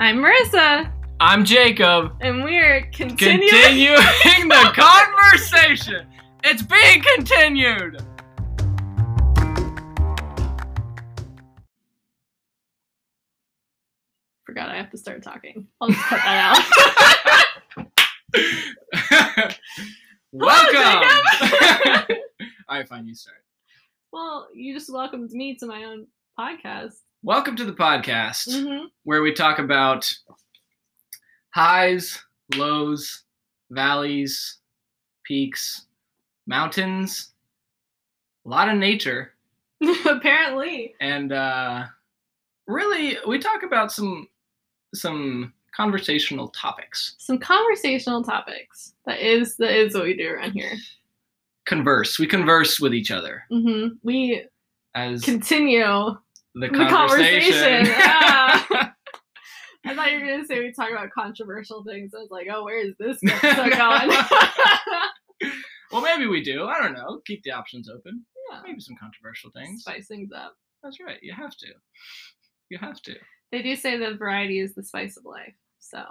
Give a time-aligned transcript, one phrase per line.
[0.00, 2.12] I'm Marissa, I'm Jacob.
[2.20, 3.48] and we're continuing.
[3.48, 6.06] Continuing the conversation.
[6.42, 8.02] It's being continued.
[14.44, 15.66] Forgot I have to start talking.
[15.80, 16.56] I'll just cut that
[18.36, 19.54] out.
[20.32, 21.10] Welcome.
[22.66, 23.06] Oh, All right, fine.
[23.06, 23.36] You start.
[24.10, 26.06] well, you just welcomed me to my own
[26.38, 26.94] podcast.
[27.24, 30.10] Welcome to the podcast hmm where we talk about
[31.54, 32.22] highs,
[32.54, 33.22] lows,
[33.70, 34.58] valleys,
[35.24, 35.86] peaks,
[36.46, 37.32] mountains,
[38.44, 39.32] a lot of nature,
[40.06, 40.94] Apparently.
[41.00, 41.84] and uh,
[42.66, 44.28] really we talk about some
[44.94, 47.14] some conversational topics.
[47.18, 48.92] Some conversational topics.
[49.06, 50.72] That is that is what we do around here.
[51.64, 52.18] Converse.
[52.18, 54.44] We converse with each other hmm We
[54.94, 56.16] as continue
[56.54, 57.52] the the conversation.
[57.52, 57.86] conversation.
[57.86, 58.90] Yeah.
[59.86, 62.14] I thought you were gonna say we talk about controversial things.
[62.14, 64.10] I was like, oh, where is this going?
[65.92, 66.64] well, maybe we do.
[66.66, 67.20] I don't know.
[67.26, 68.24] Keep the options open.
[68.50, 68.60] yeah.
[68.64, 69.82] Maybe some controversial things.
[69.82, 70.56] Spice things up.
[70.82, 71.18] That's right.
[71.22, 71.66] You have to.
[72.70, 73.14] You have to.
[73.52, 75.54] They do say that variety is the spice of life.
[75.80, 76.02] So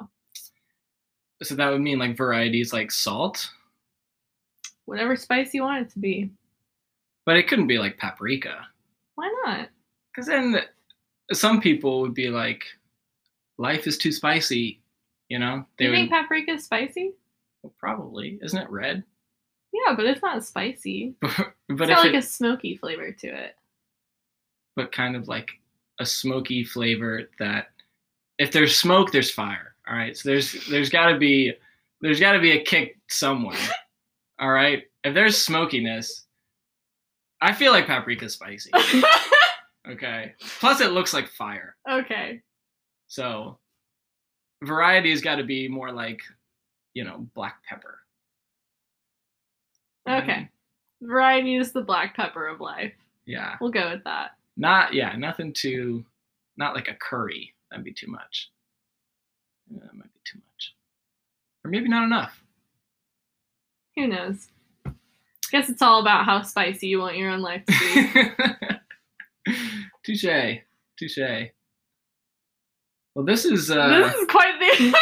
[1.42, 3.50] So that would mean like varieties like salt,
[4.86, 6.30] whatever spice you want it to be.
[7.26, 8.68] but it couldn't be like paprika.
[9.16, 9.70] Why not?
[10.14, 10.62] Because then
[11.32, 12.64] some people would be like,
[13.58, 14.80] life is too spicy.
[15.30, 15.66] You know?
[15.78, 17.14] Do you would think paprika is spicy?
[17.64, 18.40] well, probably.
[18.42, 19.04] Isn't it red?
[19.72, 21.16] Yeah, but it's not spicy.
[21.22, 23.56] but it's got like it, a smoky flavor to it.
[24.76, 25.50] but kind of like
[26.00, 27.68] a smoky flavor that
[28.38, 29.76] if there's smoke, there's fire.
[29.88, 30.16] All right.
[30.16, 31.54] So there's there's gotta be
[32.02, 33.58] there's gotta be a kick somewhere.
[34.40, 34.84] all right.
[35.04, 36.26] If there's smokiness,
[37.42, 38.72] I feel like paprika's spicy.
[39.88, 40.34] Okay.
[40.60, 41.76] Plus it looks like fire.
[41.90, 42.42] okay.
[43.08, 43.60] So
[44.64, 46.22] variety's gotta be more like,
[46.94, 48.00] you know, black pepper.
[50.10, 50.50] Okay.
[51.02, 52.94] Variety is the black pepper of life.
[53.26, 53.56] Yeah.
[53.62, 54.32] We'll go with that.
[54.58, 56.06] Not yeah, nothing too
[56.58, 57.54] not like a curry.
[57.70, 58.52] That'd be too much.
[59.70, 60.76] Yeah, that might be too much.
[61.66, 62.44] Or maybe not enough.
[63.96, 64.48] Who knows?
[65.52, 68.76] Guess it's all about how spicy you want your own life to be.
[70.04, 70.62] Touche.
[70.98, 71.50] Touche.
[73.16, 74.98] Well, this is uh, this is quite the.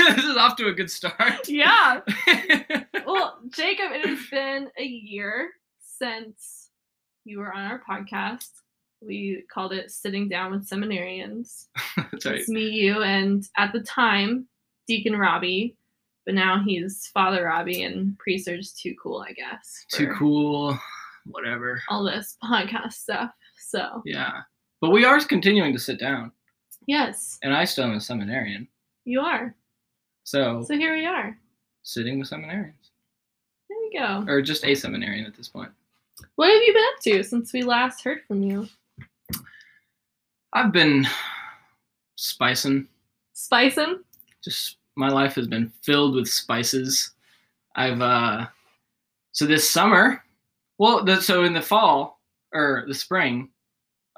[0.14, 1.48] this is off to a good start.
[1.48, 2.00] yeah.
[3.06, 6.68] Well, Jacob, it has been a year since
[7.24, 8.50] you were on our podcast.
[9.00, 11.66] We called it Sitting Down with Seminarians.
[11.96, 12.36] That's right.
[12.36, 14.46] It's me, you, and at the time,
[14.86, 15.76] Deacon Robbie,
[16.24, 19.86] but now he's Father Robbie, and priests are just too cool, I guess.
[19.90, 20.78] Too cool.
[21.24, 21.82] Whatever.
[21.88, 23.32] All this podcast stuff.
[23.70, 24.40] So, Yeah.
[24.80, 26.32] But we are continuing to sit down,
[26.86, 28.66] yes, and I still am a seminarian.
[29.04, 29.54] you are.
[30.24, 31.38] So, So here we are.
[31.82, 32.90] sitting with seminarians,
[33.68, 34.24] There we go.
[34.26, 35.70] or just a seminarian at this point.
[36.36, 38.68] What have you been up to since we last heard from you?
[40.52, 41.06] I've been
[42.16, 42.88] spicing.
[43.34, 44.00] Spicing?
[44.42, 47.12] just my life has been filled with spices.
[47.76, 48.46] I've uh
[49.32, 50.24] so this summer,
[50.78, 52.20] well, the, so in the fall
[52.52, 53.50] or the spring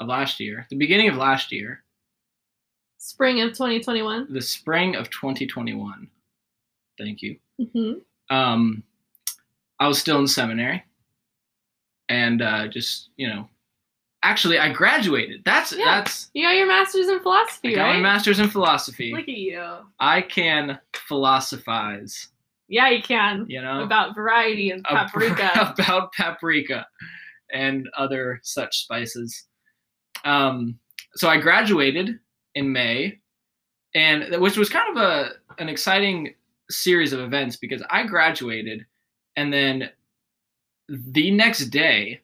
[0.02, 1.82] of last year, the beginning of last year,
[2.98, 4.26] Spring of 2021.
[4.32, 6.08] the spring of 2021.
[6.98, 7.36] Thank you.
[7.72, 7.92] hmm
[8.30, 8.82] Um,
[9.80, 10.84] I was still in seminary,
[12.08, 13.48] and uh, just you know,
[14.22, 15.42] actually, I graduated.
[15.44, 15.84] That's Yeah.
[15.86, 17.94] that's You got your master's in I philosophy, got right?
[17.96, 19.12] my master's in philosophy.
[19.12, 19.64] Look at you.
[19.98, 22.28] I can philosophize.
[22.69, 23.46] Yeah, you can.
[23.48, 25.74] You know, About variety and ab- paprika.
[25.78, 26.86] about paprika
[27.52, 29.46] and other such spices.
[30.24, 30.78] Um,
[31.14, 32.18] so I graduated
[32.54, 33.18] in May,
[33.94, 36.34] and which was kind of a an exciting
[36.70, 38.86] series of events because I graduated,
[39.36, 39.90] and then
[40.88, 42.20] the next day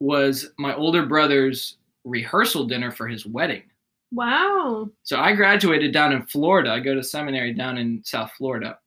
[0.00, 3.62] was my older brother's rehearsal dinner for his wedding.
[4.10, 4.90] wow.
[5.04, 6.70] So I graduated down in Florida.
[6.72, 8.78] I go to seminary down in South Florida.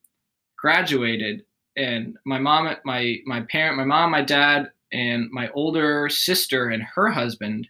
[0.58, 1.46] Graduated,
[1.78, 6.84] and my mom, my my parent, my mom, my dad, and my older sister and
[6.84, 7.68] her husband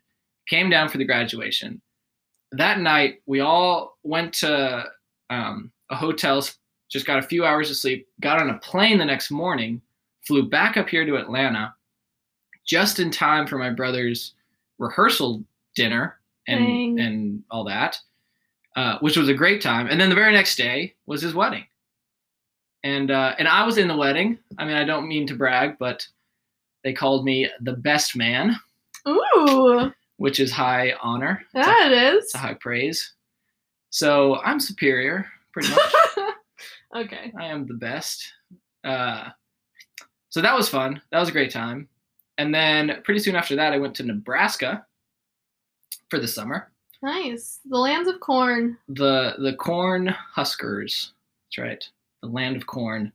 [0.47, 1.81] came down for the graduation.
[2.51, 4.85] That night, we all went to
[5.29, 6.45] um, a hotel,
[6.89, 9.81] just got a few hours of sleep, got on a plane the next morning,
[10.25, 11.73] flew back up here to Atlanta,
[12.65, 14.33] just in time for my brother's
[14.79, 15.43] rehearsal
[15.75, 16.99] dinner and Dang.
[16.99, 17.99] and all that,
[18.75, 19.87] uh, which was a great time.
[19.87, 21.65] And then the very next day was his wedding,
[22.83, 24.37] and uh, and I was in the wedding.
[24.57, 26.07] I mean, I don't mean to brag, but
[26.83, 28.55] they called me the best man,
[29.07, 31.43] Ooh, which is high honor.
[31.53, 32.23] It's a- it is.
[32.25, 33.13] it's a high praise.
[33.89, 35.93] So I'm superior, pretty much.
[37.05, 37.31] okay.
[37.39, 38.31] I am the best.
[38.83, 39.29] Uh,
[40.29, 41.01] so that was fun.
[41.11, 41.87] That was a great time.
[42.37, 44.85] And then pretty soon after that, I went to Nebraska
[46.09, 46.71] for the summer.
[47.01, 47.59] Nice.
[47.69, 48.77] The lands of corn.
[48.89, 51.13] The the corn huskers.
[51.47, 51.89] That's right.
[52.21, 53.11] The land of corn.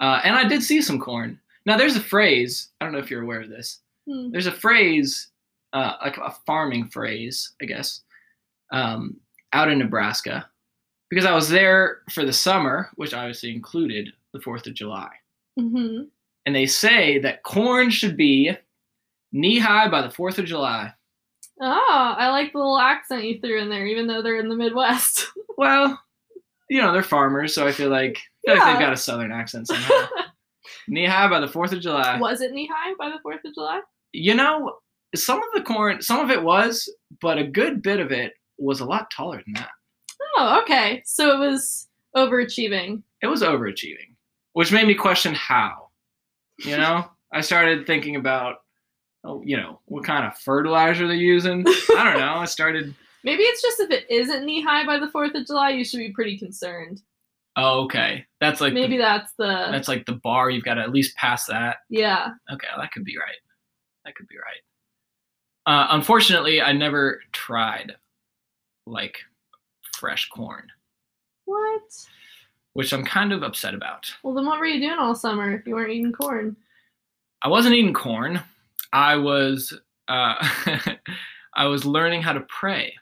[0.00, 1.38] Uh, and I did see some corn.
[1.64, 2.68] Now there's a phrase.
[2.80, 3.78] I don't know if you're aware of this.
[4.08, 4.30] Hmm.
[4.30, 5.28] There's a phrase,
[5.72, 8.02] uh, like a farming phrase, I guess,
[8.72, 9.16] um,
[9.52, 10.48] out in Nebraska,
[11.10, 15.10] because I was there for the summer, which obviously included the Fourth of July.
[15.58, 16.02] hmm
[16.44, 18.50] and they say that corn should be
[19.30, 20.92] knee high by the Fourth of July.
[21.60, 24.56] Oh, I like the little accent you threw in there, even though they're in the
[24.56, 25.26] Midwest.
[25.58, 26.02] Well,
[26.68, 28.18] you know they're farmers, so I feel like,
[28.48, 28.72] I feel like Yeah.
[28.72, 30.06] they've got a southern accent somehow.
[30.88, 32.18] knee high by the Fourth of July.
[32.18, 33.80] Was it knee high by the Fourth of July?
[34.12, 34.78] You know,
[35.14, 38.80] some of the corn, some of it was, but a good bit of it was
[38.80, 39.70] a lot taller than that.
[40.36, 41.02] Oh, okay.
[41.04, 43.02] So it was overachieving.
[43.22, 44.14] It was overachieving,
[44.54, 45.88] which made me question how.
[46.58, 48.56] You know, I started thinking about,
[49.24, 51.64] oh, you know, what kind of fertilizer they're using.
[51.66, 52.34] I don't know.
[52.36, 52.94] I started.
[53.24, 55.98] Maybe it's just if it isn't knee high by the Fourth of July, you should
[55.98, 57.00] be pretty concerned.
[57.56, 58.24] Oh, okay.
[58.40, 60.50] That's like Maybe the, that's the that's like the bar.
[60.50, 61.76] You've got to at least pass that.
[61.90, 62.30] yeah.
[62.52, 63.36] Okay, that could be right.
[64.04, 64.60] That could be right.
[65.66, 67.92] Uh, unfortunately, I never tried
[68.86, 69.18] like
[69.96, 70.66] fresh corn,
[71.44, 71.82] What?
[72.72, 74.12] which I'm kind of upset about.
[74.22, 76.56] Well, then what were you doing all summer if you weren't eating corn?
[77.42, 78.40] I wasn't eating corn.
[78.92, 79.72] I was
[80.08, 80.34] uh,
[81.54, 82.94] I was learning how to pray.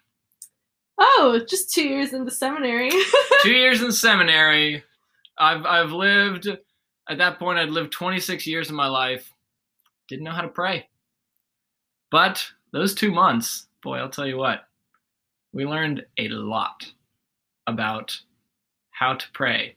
[0.99, 2.91] Oh, just two years into seminary.
[3.43, 4.85] Two years in seminary.
[5.39, 7.59] I've I've lived at that point.
[7.59, 9.33] I'd lived 26 years of my life.
[10.09, 10.90] Didn't know how to pray.
[12.11, 14.69] But those two months, boy, I'll tell you what,
[15.53, 16.87] we learned a lot
[17.67, 18.19] about
[18.91, 19.75] how to pray,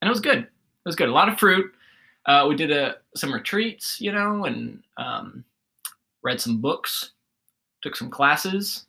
[0.00, 0.38] and it was good.
[0.38, 0.48] It
[0.86, 1.08] was good.
[1.08, 1.72] A lot of fruit.
[2.26, 5.44] Uh, we did a, some retreats, you know, and um,
[6.22, 7.12] read some books,
[7.82, 8.86] took some classes.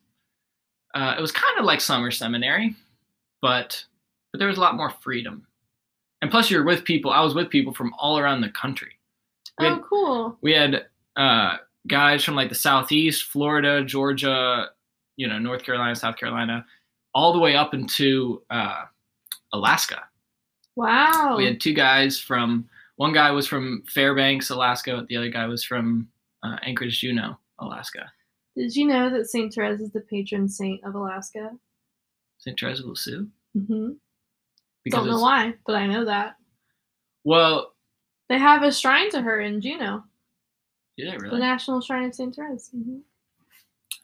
[0.94, 2.76] Uh, it was kind of like summer seminary,
[3.42, 3.84] but
[4.32, 5.46] but there was a lot more freedom.
[6.22, 7.12] And plus, you're with people.
[7.12, 8.92] I was with people from all around the country.
[9.60, 10.38] We had, oh, cool.
[10.42, 14.70] we had uh, guys from like the southeast, Florida, Georgia,
[15.18, 16.66] you know, North Carolina, South Carolina,
[17.14, 18.84] all the way up into uh,
[19.54, 20.04] Alaska.
[20.76, 21.36] Wow.
[21.38, 22.68] We had two guys from.
[22.98, 25.06] One guy was from Fairbanks, Alaska.
[25.10, 26.08] The other guy was from
[26.44, 28.12] uh, Anchorage, Juneau, Alaska.
[28.56, 31.52] Did you know that Saint Therese is the patron saint of Alaska?
[32.38, 32.60] St.
[32.60, 33.28] Therese of Lisieux.
[33.58, 33.92] Mm-hmm.
[34.90, 36.36] Don't know why, but I know that
[37.24, 37.74] Well,
[38.30, 40.04] they have a shrine to her in Juneau,
[41.10, 41.38] I the?
[41.38, 42.70] National Shrine of Saint Therese.
[42.70, 43.00] hmm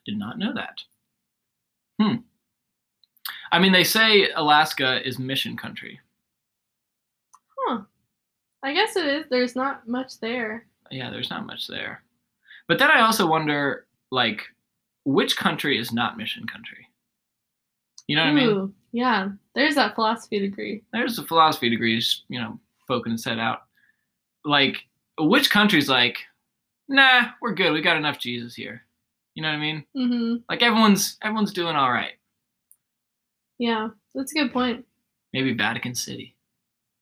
[0.06, 0.80] Did not know that.
[2.02, 2.16] Hmm.
[3.52, 6.00] I mean, they say Alaska is mission country.
[7.60, 7.82] Huh.
[8.64, 9.26] I guess it is.
[9.30, 10.66] There's not much there.
[10.92, 12.04] Yeah, there's not much there.
[12.68, 14.42] But then I also wonder, like,
[15.06, 16.88] which country is not mission country?
[18.08, 18.74] You know what I mean?
[18.92, 19.30] Yeah.
[19.56, 20.84] There's that philosophy degree.
[20.94, 23.64] There's the philosophy degrees, you know, poking his head out.
[24.46, 24.86] Like,
[25.20, 26.18] which country's like,
[26.88, 27.72] nah, we're good.
[27.74, 28.84] We got enough Jesus here.
[29.36, 29.86] You know what I mean?
[29.96, 30.36] Mm-hmm.
[30.50, 32.14] Like everyone's everyone's doing all right.
[33.60, 34.86] Yeah, that's a good point.
[35.34, 36.36] Maybe Vatican City,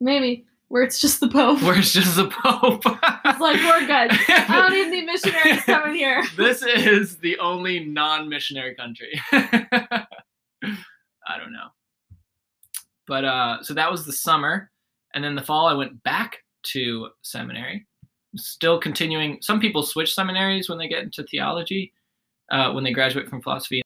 [0.02, 1.62] Maybe where it's just the Pope.
[1.62, 2.84] where it's just the Pope.
[3.28, 4.12] It's like we're good.
[4.30, 6.24] I don't need any missionaries coming here.
[6.38, 9.20] this is the only non-missionary country.
[9.34, 10.06] I
[11.40, 11.70] don't know.
[13.08, 14.70] But uh so that was the summer
[15.14, 17.88] and then the fall I went back to seminary.
[18.36, 21.94] Still continuing some people switch seminaries when they get into theology
[22.52, 23.82] uh when they graduate from philosophy.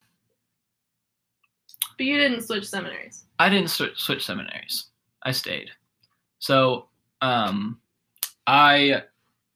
[1.98, 3.26] But you didn't switch seminaries.
[3.38, 4.88] I didn't switch, switch seminaries.
[5.24, 5.70] I stayed.
[6.40, 6.88] So
[7.22, 7.80] um
[8.48, 9.04] I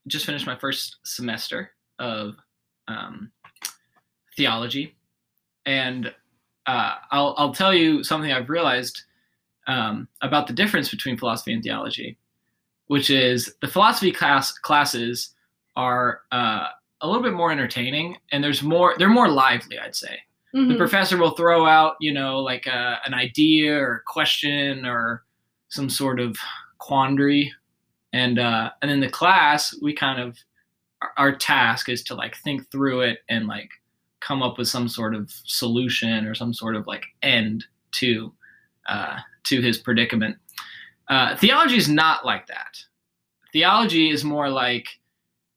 [0.08, 2.36] just finished my first semester of
[2.88, 3.32] um,
[4.36, 4.96] theology,
[5.66, 6.14] and
[6.68, 9.04] uh, I'll I'll tell you something I've realized
[9.68, 12.18] um, about the difference between philosophy and theology,
[12.94, 15.34] which is the philosophy class classes
[15.76, 16.68] are uh,
[17.02, 20.16] a little bit more entertaining, and there's more they're more lively, I'd say
[20.54, 20.78] the Mhm.
[20.78, 25.24] professor will throw out, you know, like a, an idea or a question or
[25.70, 26.38] some sort of
[26.78, 27.52] quandary,
[28.22, 30.38] and uh, and in the class we kind of
[31.02, 33.72] our, our task is to like think through it and like
[34.28, 37.66] come up with some sort of solution or some sort of like end
[38.00, 38.32] to
[38.88, 39.18] uh,
[39.50, 40.38] to his predicament.
[41.14, 42.78] Uh, theology is not like that.
[43.52, 44.88] Theology is more like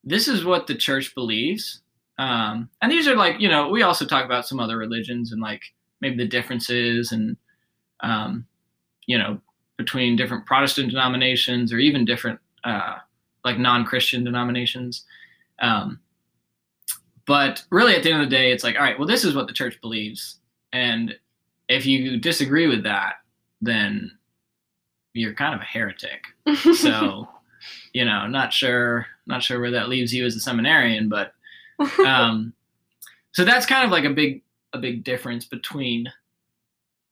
[0.05, 1.81] this is what the church believes
[2.19, 5.41] um, and these are like you know we also talk about some other religions and
[5.41, 5.63] like
[6.01, 7.37] maybe the differences and
[8.01, 8.47] um,
[9.07, 9.39] you know
[9.77, 12.97] between different Protestant denominations or even different uh,
[13.45, 15.05] like non-Christian denominations.
[15.61, 16.01] Um,
[17.27, 19.35] but really, at the end of the day, it's like, all right, well, this is
[19.35, 20.39] what the church believes,
[20.73, 21.15] and
[21.69, 23.17] if you disagree with that,
[23.61, 24.13] then
[25.17, 26.25] you're kind of a heretic.
[26.77, 27.29] So,
[27.93, 31.33] you know, not sure, not sure where that leaves you as a seminarian, but
[32.05, 32.53] um,
[33.33, 34.43] so that's kind of like a big,
[34.73, 36.13] a big difference between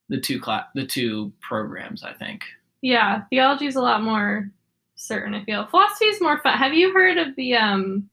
[0.09, 2.43] the two class, the two programs, I think.
[2.81, 4.49] Yeah, theology is a lot more
[4.95, 5.33] certain.
[5.33, 6.57] I feel philosophy is more fun.
[6.57, 8.09] Have you heard of the um?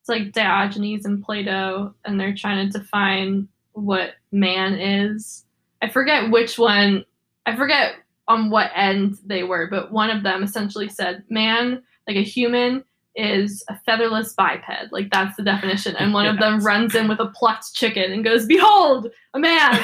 [0.00, 5.44] It's like Diogenes and Plato, and they're trying to define what man is.
[5.82, 7.04] I forget which one.
[7.46, 7.96] I forget
[8.30, 12.84] on what end they were, but one of them essentially said man, like a human,
[13.16, 14.92] is a featherless biped.
[14.92, 15.96] Like that's the definition.
[15.96, 16.34] And one yes.
[16.34, 19.78] of them runs in with a plucked chicken and goes, "Behold, a man."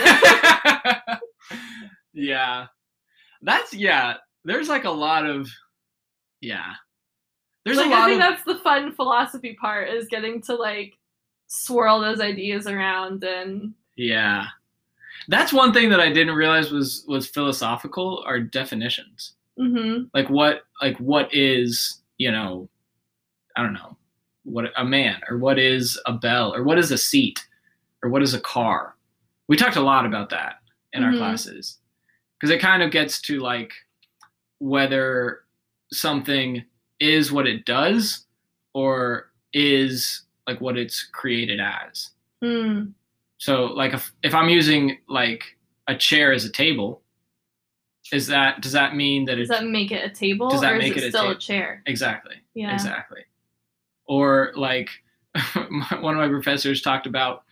[2.13, 2.67] yeah,
[3.43, 4.15] that's yeah.
[4.45, 5.49] There's like a lot of
[6.41, 6.75] yeah.
[7.65, 10.55] There's like, a lot I think of, that's the fun philosophy part is getting to
[10.55, 10.95] like
[11.49, 14.47] swirl those ideas around and yeah.
[15.29, 19.35] That's one thing that I didn't realize was was philosophical are definitions.
[19.59, 20.05] Mm-hmm.
[20.15, 22.69] Like what like what is you know
[23.57, 23.97] I don't know
[24.45, 27.45] what a man or what is a bell or what is a seat
[28.03, 28.95] or what is a car.
[29.49, 30.57] We talked a lot about that
[30.93, 31.13] in mm-hmm.
[31.13, 31.79] our classes
[32.39, 33.73] because it kind of gets to like
[34.59, 35.41] whether
[35.93, 36.65] something
[37.01, 38.25] is what it does
[38.75, 42.11] or is like what it's created as.
[42.43, 42.93] Mm.
[43.39, 45.45] So like if, if I'm using like
[45.87, 47.03] a chair as a table,
[48.13, 50.79] is that does that mean that does that make it a table does that or
[50.79, 51.83] make is it, it still a, a chair?
[51.87, 52.37] Exactly.
[52.55, 52.73] Yeah.
[52.73, 53.23] Exactly.
[54.07, 54.91] Or like
[56.01, 57.43] one of my professors talked about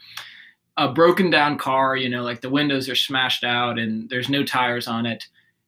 [0.76, 4.44] a broken down car, you know, like the windows are smashed out and there's no
[4.44, 5.24] tires on it.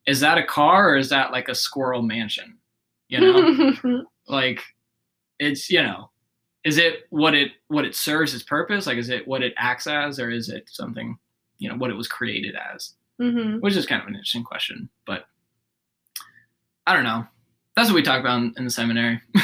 [0.06, 2.58] Is that a car or is that like a squirrel mansion?
[3.08, 4.04] You know?
[4.28, 4.62] like
[5.38, 6.10] it's, you know,
[6.66, 8.88] is it what it what it serves its purpose?
[8.88, 11.16] Like is it what it acts as or is it something,
[11.58, 12.94] you know, what it was created as?
[13.22, 13.60] Mm-hmm.
[13.60, 15.26] Which is kind of an interesting question, but
[16.84, 17.24] I don't know.
[17.76, 19.22] That's what we talk about in, in the seminary.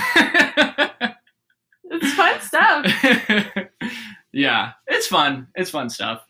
[1.85, 2.87] it's fun stuff.
[4.33, 5.47] yeah, it's fun.
[5.55, 6.27] It's fun stuff.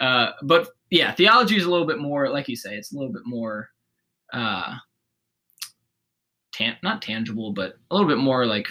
[0.00, 3.12] Uh, but yeah, theology is a little bit more, like you say, it's a little
[3.12, 3.68] bit more,
[4.32, 4.76] uh,
[6.52, 8.68] tan- not tangible, but a little bit more like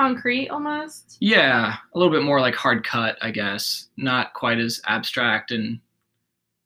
[0.00, 1.16] concrete almost.
[1.20, 3.88] Yeah, a little bit more like hard cut, I guess.
[3.96, 5.80] Not quite as abstract and,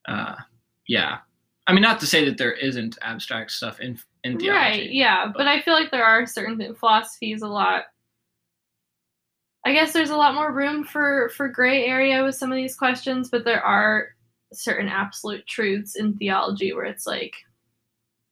[0.07, 0.37] uh,
[0.87, 1.19] yeah.
[1.67, 4.81] I mean, not to say that there isn't abstract stuff in in theology.
[4.81, 4.91] Right.
[4.91, 7.85] Yeah, but, but I feel like there are certain philosophies a lot
[9.65, 12.77] I guess there's a lot more room for for gray area with some of these
[12.77, 14.09] questions, but there are
[14.53, 17.35] certain absolute truths in theology where it's like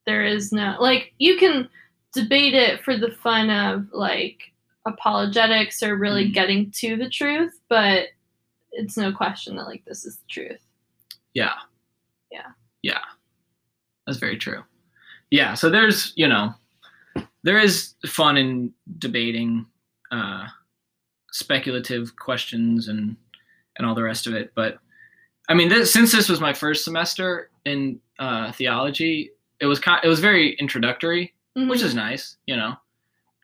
[0.06, 1.68] there is no like you can
[2.12, 4.51] debate it for the fun of like
[4.86, 6.32] apologetics or really mm-hmm.
[6.32, 8.06] getting to the truth, but
[8.72, 10.60] it's no question that like this is the truth.
[11.34, 11.54] Yeah.
[12.30, 12.48] Yeah.
[12.82, 13.00] Yeah.
[14.06, 14.62] That's very true.
[15.30, 16.54] Yeah, so there's, you know,
[17.42, 19.66] there is fun in debating
[20.10, 20.46] uh
[21.30, 23.16] speculative questions and
[23.76, 24.52] and all the rest of it.
[24.54, 24.78] But
[25.48, 30.00] I mean, this, since this was my first semester in uh, theology, it was kind,
[30.04, 31.68] it was very introductory, mm-hmm.
[31.68, 32.74] which is nice, you know,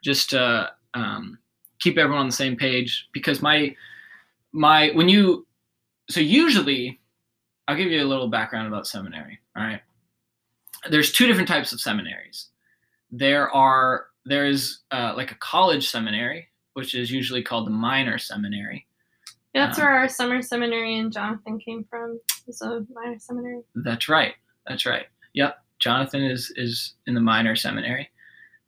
[0.05, 1.39] just to um,
[1.79, 3.75] keep everyone on the same page because my
[4.53, 5.47] my when you
[6.11, 7.01] so usually
[7.67, 9.39] I'll give you a little background about seminary.
[9.57, 9.81] All right,
[10.91, 12.49] there's two different types of seminaries.
[13.11, 18.87] There are there's uh, like a college seminary, which is usually called the minor seminary.
[19.55, 22.21] That's um, where our summer seminary and Jonathan came from.
[22.47, 23.63] It's a minor seminary.
[23.75, 24.35] That's right.
[24.67, 25.07] That's right.
[25.35, 25.57] Yep.
[25.79, 28.11] Jonathan is is in the minor seminary,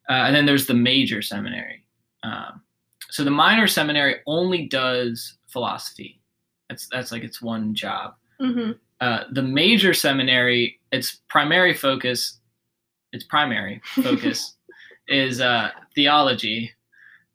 [0.08, 1.79] uh, and then there's the major seminary.
[2.22, 2.62] Um,
[3.10, 6.20] so the minor seminary only does philosophy.
[6.68, 8.14] That's that's like its one job.
[8.40, 8.72] Mm-hmm.
[9.00, 12.38] Uh, the major seminary, its primary focus,
[13.12, 14.56] its primary focus
[15.08, 16.70] is uh, theology,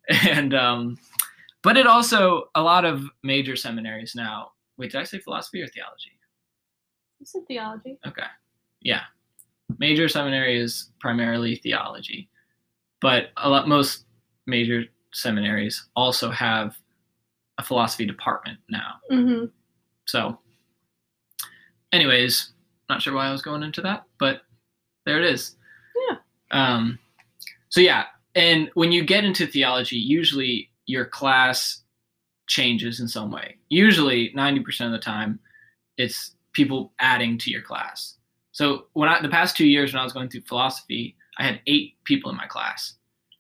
[0.10, 0.98] and um,
[1.64, 4.52] but it also a lot of major seminaries now.
[4.78, 6.12] Wait, did I say philosophy or theology?
[7.20, 7.98] You said theology.
[8.08, 8.28] Okay,
[8.82, 9.02] yeah.
[9.80, 12.30] Major seminary is primarily theology,
[13.02, 14.05] but a lot most
[14.46, 14.84] major
[15.14, 16.78] seminaries also have
[17.58, 18.96] a philosophy department now.
[19.12, 19.46] Mm-hmm.
[20.06, 20.38] So,
[21.92, 22.52] anyways,
[22.90, 24.42] not sure why I was going into that, but
[25.06, 25.56] there it is.
[26.10, 26.18] Yeah.
[26.52, 27.00] Um,
[27.70, 31.82] so yeah, and when you get into theology, usually your class
[32.48, 33.58] changes in some way.
[33.70, 35.40] Usually, 90% of the time,
[35.98, 38.16] it's people adding to your class.
[38.52, 41.60] So when I the past two years when I was going through philosophy, I had
[41.68, 42.94] eight people in my class,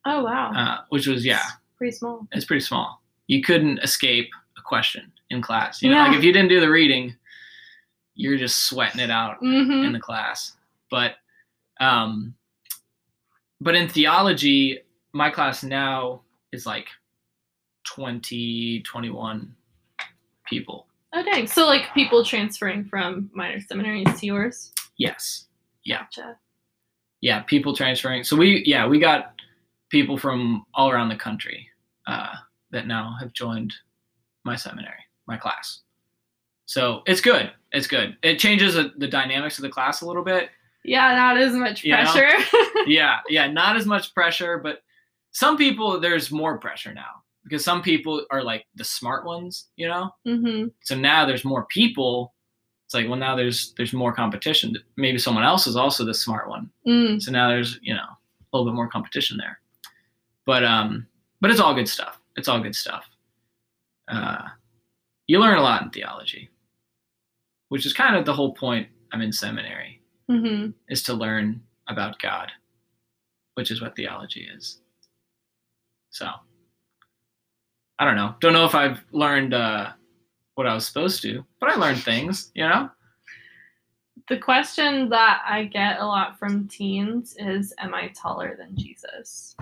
[0.05, 0.51] Oh wow.
[0.55, 1.41] uh, which was yeah,
[1.77, 2.27] Pretty small.
[2.31, 3.01] it's pretty small.
[3.27, 5.81] You couldn't escape a question in class.
[5.81, 6.07] You know, Yeah.
[6.07, 7.15] like if you didn't do the reading,
[8.13, 9.85] you're just sweating it out Mm-hmm.
[9.85, 10.53] in the class.
[10.91, 11.13] But
[11.79, 12.35] um
[13.61, 14.79] but in theology,
[15.13, 16.21] my class now
[16.51, 16.87] is like
[17.85, 19.55] 20, 21
[20.45, 20.87] people.
[21.13, 21.47] Oh dang.
[21.47, 24.71] So like people transferring from minor seminaries to yours.
[24.97, 25.45] Yes.
[25.83, 25.99] Yeah.
[25.99, 26.37] Gotcha.
[27.21, 28.23] Yeah, people transferring.
[28.23, 29.34] So we yeah, we got
[29.95, 31.69] people from all around the country
[32.05, 32.33] uh
[32.71, 33.73] that now have joined
[34.43, 35.83] my seminary, my class.
[36.65, 37.51] So it's good.
[37.71, 38.17] It's good.
[38.21, 40.49] It changes the, the dynamics of the class a little bit.
[40.83, 42.29] Yeah, not as much pressure.
[42.85, 44.83] yeah, yeah, not as much pressure, but
[45.31, 49.87] some people there's more pressure now because some people are like the smart ones, you
[49.87, 50.11] know.
[50.27, 50.67] mm-hmm.
[50.83, 52.33] So now there's more people.
[52.85, 54.75] It's like well now there's there's more competition.
[54.97, 56.69] Maybe someone else is also the smart one.
[56.85, 57.21] Mm.
[57.21, 59.59] So now there's you know a little bit more competition there.
[60.45, 61.07] But um,
[61.41, 62.19] but it's all good stuff.
[62.35, 63.05] It's all good stuff.
[64.07, 64.47] Uh,
[65.27, 66.49] you learn a lot in theology,
[67.69, 68.87] which is kind of the whole point.
[69.11, 70.71] I'm in seminary Mm-hmm.
[70.89, 72.51] is to learn about God,
[73.53, 74.81] which is what theology is.
[76.09, 76.27] So,
[77.99, 78.33] I don't know.
[78.39, 79.91] Don't know if I've learned uh,
[80.55, 82.89] what I was supposed to, but I learned things, you know?
[84.29, 89.55] The question that I get a lot from teens is, "Am I taller than Jesus?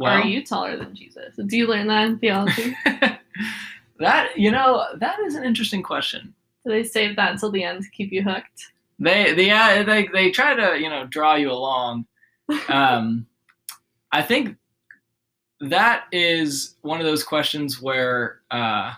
[0.00, 2.76] Are you taller than Jesus?" Do you learn that in theology?
[3.98, 6.34] that, you know, that is an interesting question.
[6.64, 8.72] Do they save that until the end to keep you hooked?
[8.98, 12.06] They, they, yeah, they, they try to, you know, draw you along.
[12.70, 13.26] Um,
[14.10, 14.56] I think
[15.60, 18.94] that is one of those questions where uh,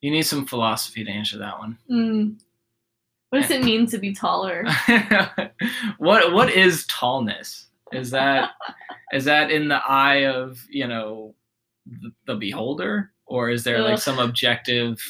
[0.00, 1.78] you need some philosophy to answer that one.
[1.90, 2.36] Mm.
[3.30, 4.66] What does it mean to be taller?
[5.98, 7.64] what what is tallness?
[7.92, 8.50] Is that
[9.12, 11.34] is that in the eye of you know
[11.86, 15.00] the, the beholder, or is there like some objective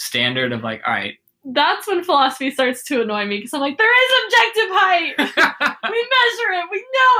[0.00, 1.14] standard of like, all right,
[1.44, 5.14] That's when philosophy starts to annoy me because I'm like, there is objective height.
[5.90, 6.66] we measure it.
[6.70, 7.16] We know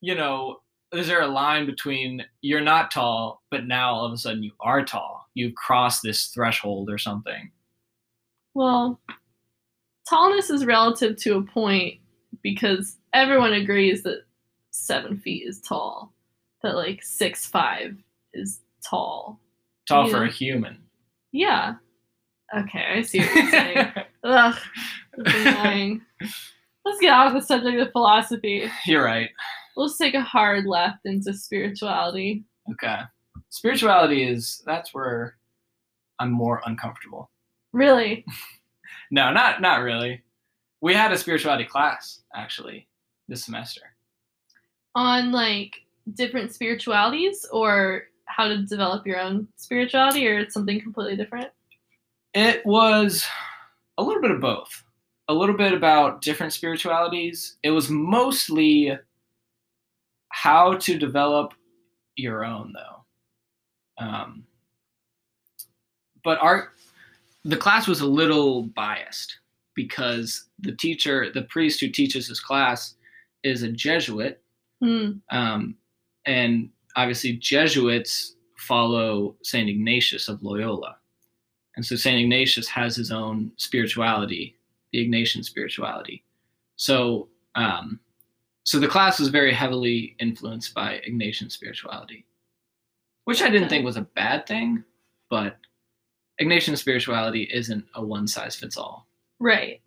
[0.00, 0.58] you know,
[0.92, 4.52] is there a line between you're not tall, but now all of a sudden you
[4.60, 5.28] are tall?
[5.34, 7.50] You cross this threshold or something.
[8.54, 9.00] Well,
[10.08, 12.00] tallness is relative to a point
[12.42, 14.22] because everyone agrees that
[14.70, 16.12] seven feet is tall.
[16.62, 17.96] That like six five
[18.34, 19.40] is tall.
[19.88, 20.28] Tall for Yeah.
[20.28, 20.78] a human.
[21.32, 21.74] Yeah.
[22.56, 23.92] Okay, I see what you're saying.
[24.24, 24.54] Ugh,
[25.18, 26.02] annoying.
[26.84, 28.70] Let's get off the subject of philosophy.
[28.86, 29.28] You're right.
[29.76, 32.44] Let's take a hard left into spirituality.
[32.72, 33.00] Okay.
[33.50, 35.36] Spirituality is that's where
[36.18, 37.30] I'm more uncomfortable.
[37.72, 38.24] Really?
[39.10, 40.22] No, not not really.
[40.80, 42.88] We had a spirituality class actually
[43.28, 43.82] this semester.
[44.94, 45.76] On like
[46.14, 51.48] different spiritualities or how to develop your own spirituality or it's something completely different?
[52.34, 53.26] It was
[53.96, 54.84] a little bit of both.
[55.28, 57.56] A little bit about different spiritualities.
[57.62, 58.96] It was mostly
[60.30, 61.52] how to develop
[62.16, 64.04] your own, though.
[64.04, 64.44] Um,
[66.24, 66.72] but our
[67.44, 69.38] the class was a little biased
[69.74, 72.94] because the teacher, the priest who teaches this class,
[73.44, 74.42] is a Jesuit,
[74.80, 75.12] Hmm.
[75.30, 75.76] um,
[76.24, 80.96] and obviously Jesuits follow Saint Ignatius of Loyola,
[81.76, 84.56] and so Saint Ignatius has his own spirituality,
[84.92, 86.24] the Ignatian spirituality.
[86.76, 88.00] So, um,
[88.64, 92.26] so the class was very heavily influenced by Ignatian spirituality,
[93.24, 94.84] which I didn't think was a bad thing,
[95.30, 95.56] but
[96.40, 99.06] Ignatian spirituality isn't a one size fits all.
[99.40, 99.80] Right.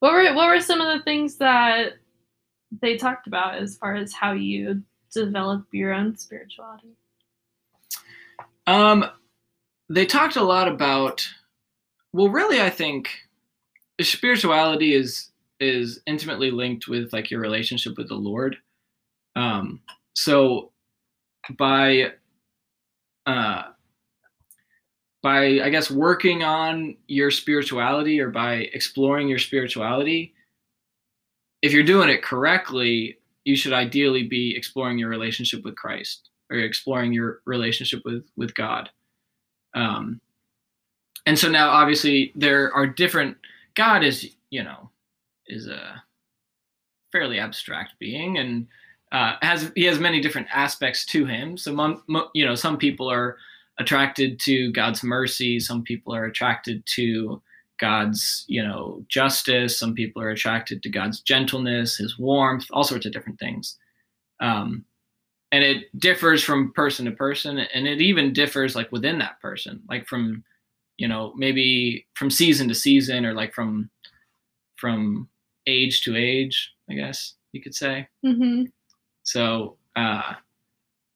[0.00, 1.94] What were what were some of the things that
[2.80, 4.82] they talked about as far as how you
[5.12, 6.96] develop your own spirituality?
[8.66, 9.04] Um,
[9.88, 11.28] they talked a lot about.
[12.12, 13.10] Well, really, I think
[14.00, 18.56] spirituality is is intimately linked with like your relationship with the Lord.
[19.36, 19.80] Um,
[20.14, 20.72] so
[21.58, 22.12] by
[23.26, 23.62] uh,
[25.22, 30.34] by I guess working on your spirituality or by exploring your spirituality,
[31.62, 36.58] if you're doing it correctly, you should ideally be exploring your relationship with Christ or
[36.58, 38.90] exploring your relationship with with God.
[39.74, 40.20] Um,
[41.26, 43.36] and so now, obviously, there are different.
[43.74, 44.90] God is, you know,
[45.46, 46.02] is a
[47.12, 48.66] fairly abstract being, and
[49.12, 51.56] uh, has he has many different aspects to him.
[51.56, 52.02] So,
[52.34, 53.36] you know, some people are
[53.80, 55.58] attracted to God's mercy.
[55.58, 57.42] Some people are attracted to
[57.80, 59.76] God's, you know, justice.
[59.76, 63.78] Some people are attracted to God's gentleness, His warmth, all sorts of different things.
[64.38, 64.84] Um,
[65.50, 69.82] and it differs from person to person, and it even differs like within that person,
[69.88, 70.44] like from,
[70.96, 73.90] you know, maybe from season to season, or like from
[74.76, 75.28] from
[75.66, 78.06] age to age, I guess you could say.
[78.24, 78.64] Mm-hmm.
[79.24, 80.34] So, uh,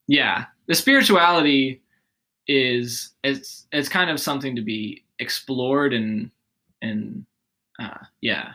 [0.08, 1.82] yeah, the spirituality
[2.46, 6.30] is it's it's kind of something to be explored and
[6.82, 7.24] and
[7.80, 8.52] uh, yeah,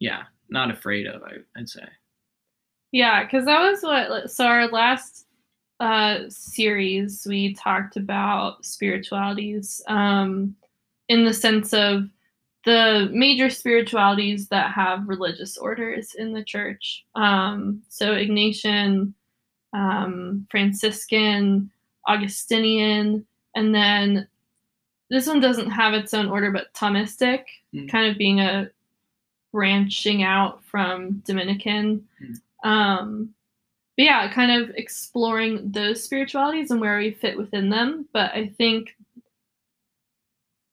[0.00, 1.22] yeah, not afraid of.
[1.22, 1.86] I, I'd say.
[2.92, 4.30] Yeah, because that was what.
[4.30, 5.26] So our last
[5.80, 10.56] uh, series, we talked about spiritualities um,
[11.08, 12.04] in the sense of
[12.64, 17.04] the major spiritualities that have religious orders in the church.
[17.14, 19.12] Um, so Ignatian,
[19.72, 21.70] um, Franciscan,
[22.08, 24.26] Augustinian, and then
[25.10, 27.44] this one doesn't have its own order, but Thomistic,
[27.74, 27.88] mm.
[27.90, 28.70] kind of being a
[29.52, 32.06] branching out from Dominican.
[32.22, 32.68] Mm.
[32.68, 33.34] Um,
[33.96, 38.06] but yeah, kind of exploring those spiritualities and where we fit within them.
[38.12, 38.94] But I think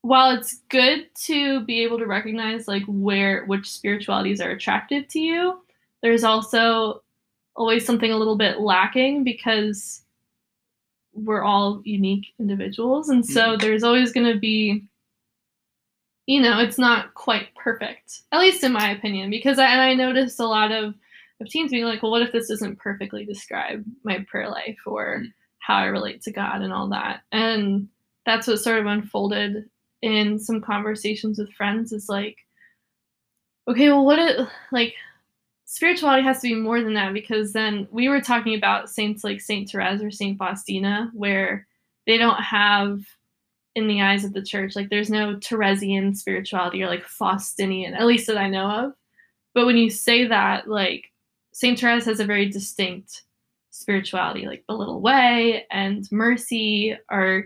[0.01, 5.19] while it's good to be able to recognize like where which spiritualities are attractive to
[5.19, 5.59] you,
[6.03, 7.01] there's also
[7.55, 10.04] always something a little bit lacking because
[11.15, 13.57] we're all unique individuals and so mm-hmm.
[13.59, 14.85] there's always going to be
[16.25, 19.93] you know it's not quite perfect at least in my opinion because I, and I
[19.93, 20.93] noticed a lot of
[21.41, 25.17] of teens being like well what if this doesn't perfectly describe my prayer life or
[25.17, 25.25] mm-hmm.
[25.59, 27.87] how I relate to God and all that and
[28.25, 29.69] that's what sort of unfolded
[30.01, 32.37] in some conversations with friends is like,
[33.67, 34.93] okay, well, what it like
[35.65, 39.41] spirituality has to be more than that because then we were talking about saints like
[39.41, 41.67] Saint Therese or Saint Faustina where
[42.05, 43.01] they don't have
[43.75, 48.05] in the eyes of the church like there's no Theresian spirituality or like Faustinian at
[48.05, 48.93] least that I know of.
[49.53, 51.11] But when you say that like
[51.53, 53.23] Saint Therese has a very distinct
[53.71, 57.45] spirituality like the little way and mercy are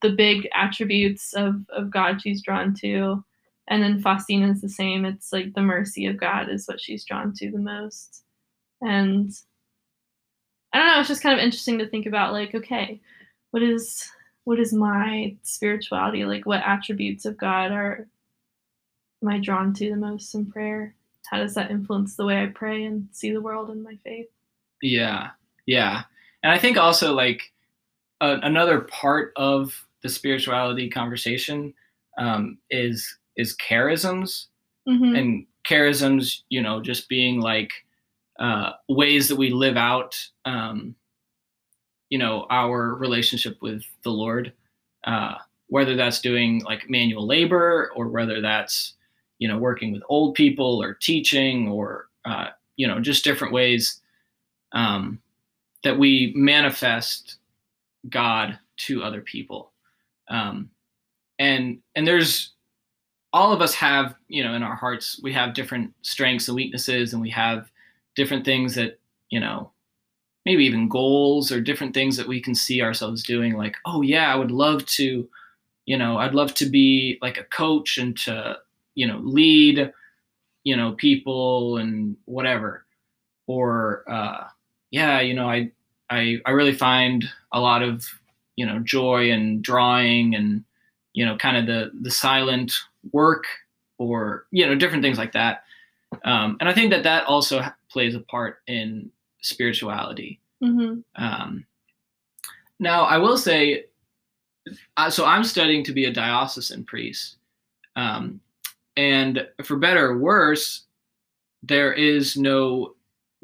[0.00, 3.22] the big attributes of, of God she's drawn to.
[3.72, 5.06] And then Faustina is the same.
[5.06, 8.22] It's like the mercy of God is what she's drawn to the most.
[8.82, 9.32] And
[10.74, 13.00] I don't know, it's just kind of interesting to think about like, okay,
[13.50, 14.06] what is
[14.44, 16.26] what is my spirituality?
[16.26, 18.06] Like what attributes of God are
[19.22, 20.94] am I drawn to the most in prayer?
[21.30, 24.26] How does that influence the way I pray and see the world and my faith?
[24.82, 25.30] Yeah.
[25.64, 26.02] Yeah.
[26.42, 27.40] And I think also like
[28.20, 31.72] another part of the spirituality conversation
[32.18, 34.46] um, is is charisms
[34.88, 35.14] mm-hmm.
[35.14, 37.70] and charisms you know just being like
[38.38, 40.94] uh, ways that we live out um,
[42.10, 44.52] you know our relationship with the lord
[45.04, 45.34] uh,
[45.68, 48.94] whether that's doing like manual labor or whether that's
[49.38, 54.00] you know working with old people or teaching or uh, you know just different ways
[54.72, 55.20] um,
[55.84, 57.36] that we manifest
[58.08, 59.72] God to other people.
[60.28, 60.70] Um,
[61.38, 62.52] and and there's
[63.32, 67.12] all of us have you know in our hearts we have different strengths and weaknesses,
[67.12, 67.70] and we have
[68.14, 68.98] different things that
[69.30, 69.70] you know
[70.44, 73.56] maybe even goals or different things that we can see ourselves doing.
[73.56, 75.28] Like oh yeah, I would love to
[75.86, 78.58] you know I'd love to be like a coach and to
[78.94, 79.92] you know lead
[80.64, 82.84] you know people and whatever
[83.46, 84.44] or uh,
[84.90, 85.70] yeah you know I
[86.10, 88.06] I I really find a lot of
[88.56, 90.64] you know joy and drawing and
[91.14, 92.74] you know kind of the the silent
[93.12, 93.44] work
[93.98, 95.64] or you know different things like that.
[96.24, 99.10] Um, and I think that that also plays a part in
[99.40, 100.40] spirituality.
[100.62, 101.00] Mm-hmm.
[101.22, 101.66] Um,
[102.78, 103.86] now I will say,
[104.96, 107.36] uh, so I'm studying to be a diocesan priest,
[107.96, 108.40] um,
[108.96, 110.84] and for better or worse,
[111.62, 112.94] there is no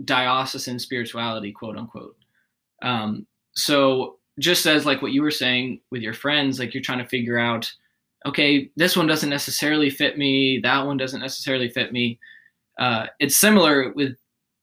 [0.04, 2.16] diocesan spirituality, quote unquote.
[2.82, 6.98] Um, so just as like what you were saying with your friends, like you're trying
[6.98, 7.72] to figure out,
[8.26, 12.18] okay, this one doesn't necessarily fit me, that one doesn't necessarily fit me.
[12.78, 14.16] Uh, it's similar with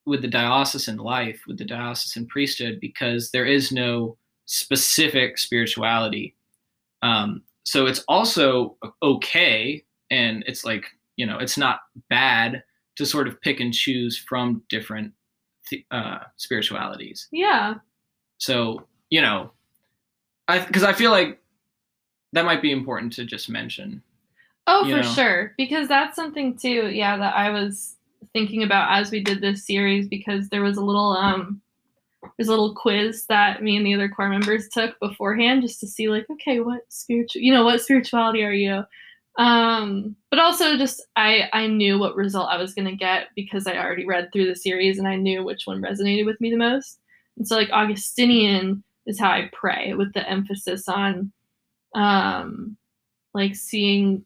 [0.05, 6.35] with the diocesan life, with the diocesan priesthood, because there is no specific spirituality.
[7.01, 12.63] Um, so it's also okay, and it's like you know, it's not bad
[12.97, 15.13] to sort of pick and choose from different
[15.91, 17.27] uh, spiritualities.
[17.31, 17.75] Yeah,
[18.37, 19.51] so, you know,
[20.47, 21.41] I because I feel like
[22.35, 24.03] that might be important to just mention.
[24.67, 25.01] Oh, for know?
[25.01, 26.89] sure, because that's something too.
[26.89, 27.95] Yeah, that I was
[28.33, 31.61] thinking about as we did this series because there was a little um
[32.37, 35.87] there's a little quiz that me and the other core members took beforehand just to
[35.87, 38.83] see like okay what spiritual you know what spirituality are you
[39.37, 43.67] um but also just i i knew what result i was going to get because
[43.67, 46.57] i already read through the series and i knew which one resonated with me the
[46.57, 46.99] most
[47.37, 51.31] and so like augustinian is how i pray with the emphasis on
[51.95, 52.77] um
[53.33, 54.23] like seeing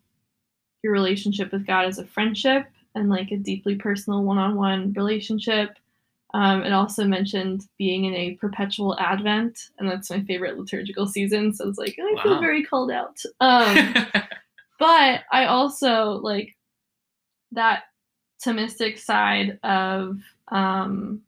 [0.83, 5.77] your relationship with god as a friendship and like a deeply personal one-on-one relationship
[6.33, 11.53] um, it also mentioned being in a perpetual Advent, and that's my favorite liturgical season.
[11.53, 12.23] So it's like I wow.
[12.23, 13.17] feel very called out.
[13.41, 13.93] Um,
[14.79, 16.55] but I also like
[17.51, 17.83] that
[18.45, 21.21] Thomistic side of, um,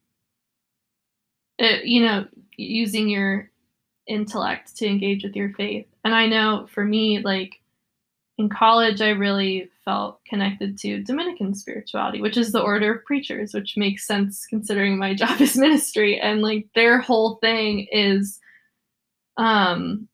[1.58, 3.50] it, you know, using your
[4.08, 5.88] intellect to engage with your faith.
[6.04, 7.62] And I know for me, like
[8.38, 13.54] in college, I really felt connected to Dominican spirituality, which is the order of preachers,
[13.54, 16.20] which makes sense considering my job is ministry.
[16.20, 18.40] And like their whole thing is
[19.38, 20.08] um,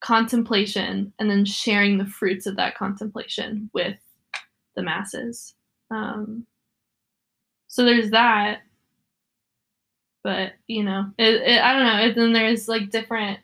[0.00, 3.96] contemplation and then sharing the fruits of that contemplation with
[4.76, 5.54] the masses.
[5.90, 6.46] Um,
[7.68, 8.60] so there's that.
[10.22, 12.02] But, you know, it, it, I don't know.
[12.02, 13.40] And then there's like different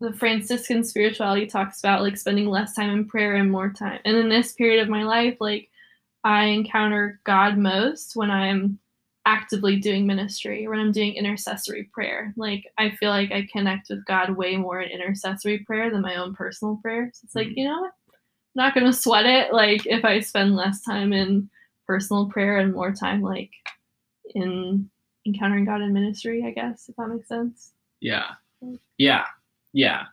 [0.00, 4.00] the Franciscan spirituality talks about like spending less time in prayer and more time.
[4.04, 5.68] And in this period of my life, like
[6.24, 8.78] I encounter God most when I'm
[9.26, 12.32] actively doing ministry, when I'm doing intercessory prayer.
[12.38, 16.16] Like I feel like I connect with God way more in intercessory prayer than my
[16.16, 17.10] own personal prayer.
[17.12, 17.58] So it's like, mm-hmm.
[17.58, 17.92] you know what?
[18.08, 19.52] I'm not gonna sweat it.
[19.52, 21.50] Like if I spend less time in
[21.86, 23.50] personal prayer and more time like
[24.34, 24.88] in
[25.26, 27.72] encountering God in ministry, I guess, if that makes sense.
[28.00, 28.28] Yeah.
[28.96, 29.24] Yeah
[29.72, 30.04] yeah.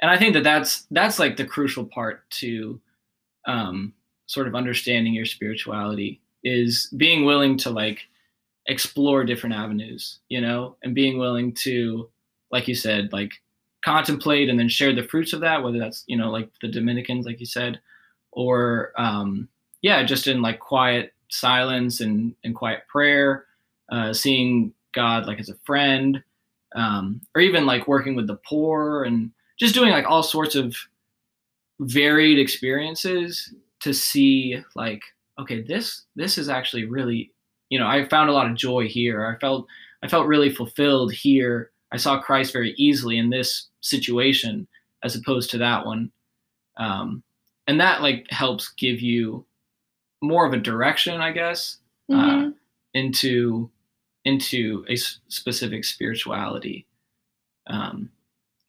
[0.00, 2.80] And i think that that's that's like the crucial part to
[3.46, 3.92] um,
[4.26, 8.00] sort of understanding your spirituality is being willing to like
[8.66, 12.08] explore different avenues you know and being willing to
[12.50, 13.32] like you said like
[13.84, 17.26] contemplate and then share the fruits of that whether that's you know like the dominicans
[17.26, 17.78] like you said
[18.32, 19.48] or um
[19.82, 23.44] yeah just in like quiet silence and and quiet prayer
[23.92, 26.22] uh seeing god like as a friend
[26.74, 30.76] um, or even like working with the poor and just doing like all sorts of
[31.80, 35.02] varied experiences to see like
[35.40, 37.32] okay this this is actually really
[37.68, 39.26] you know i found a lot of joy here.
[39.26, 39.66] I felt
[40.02, 41.70] i felt really fulfilled here.
[41.92, 44.66] I saw christ very easily in this situation
[45.02, 46.10] as opposed to that one.
[46.76, 47.22] Um,
[47.66, 49.46] and that like helps give you
[50.22, 51.78] more of a direction i guess
[52.10, 52.48] uh, mm-hmm.
[52.48, 52.50] uh,
[52.94, 53.70] into
[54.24, 56.86] into a specific spirituality.
[57.66, 58.10] Um,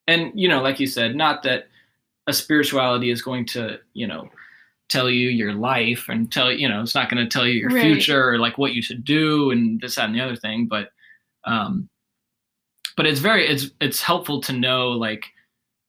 [0.07, 1.67] and, you know, like you said, not that
[2.27, 4.29] a spirituality is going to, you know,
[4.89, 7.69] tell you your life and tell you know it's not going to tell you your
[7.69, 7.81] right.
[7.81, 10.89] future or like what you should do and this that and the other thing but
[11.45, 11.89] um
[12.95, 15.25] but it's very it's it's helpful to know like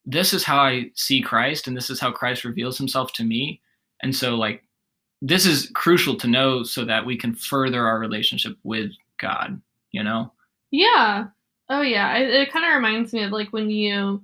[0.06, 3.60] this is how i see christ and this is how christ reveals himself to me
[4.02, 4.62] and so like
[5.20, 9.60] this is crucial to know so that we can further our relationship with God,
[9.92, 10.32] you know?
[10.70, 11.26] Yeah.
[11.68, 12.16] Oh, yeah.
[12.16, 14.22] It, it kind of reminds me of like when you,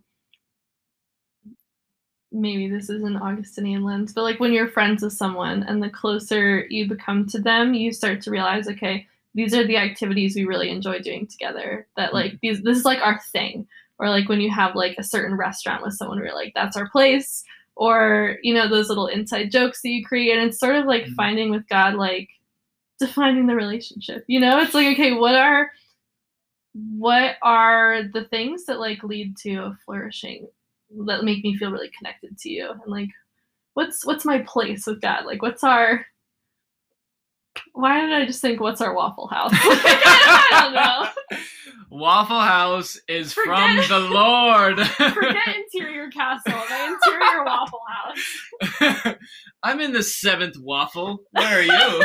[2.31, 5.91] maybe this is an Augustinian lens, but like when you're friends with someone and the
[5.91, 10.45] closer you become to them, you start to realize, okay, these are the activities we
[10.45, 11.87] really enjoy doing together.
[11.97, 12.17] That mm-hmm.
[12.17, 13.67] like these, this is like our thing.
[13.99, 16.89] Or like when you have like a certain restaurant with someone, you're like, that's our
[16.89, 17.45] place.
[17.75, 21.05] Or you know those little inside jokes that you create, and it's sort of like
[21.05, 21.15] mm-hmm.
[21.15, 22.29] finding with God, like
[22.99, 24.25] defining the relationship.
[24.27, 25.71] You know, it's like okay, what are
[26.75, 30.49] what are the things that like lead to a flourishing
[31.07, 33.09] that make me feel really connected to you and like
[33.75, 35.25] what's what's my place with God?
[35.25, 36.07] Like what's our
[37.75, 39.51] why did I just think what's our Waffle House?
[39.55, 41.39] I don't know.
[41.91, 44.81] Waffle House is forget, from the Lord.
[44.81, 46.63] forget interior castle.
[46.69, 49.15] The interior Waffle House.
[49.63, 51.25] I'm in the seventh waffle.
[51.33, 52.05] Where are you?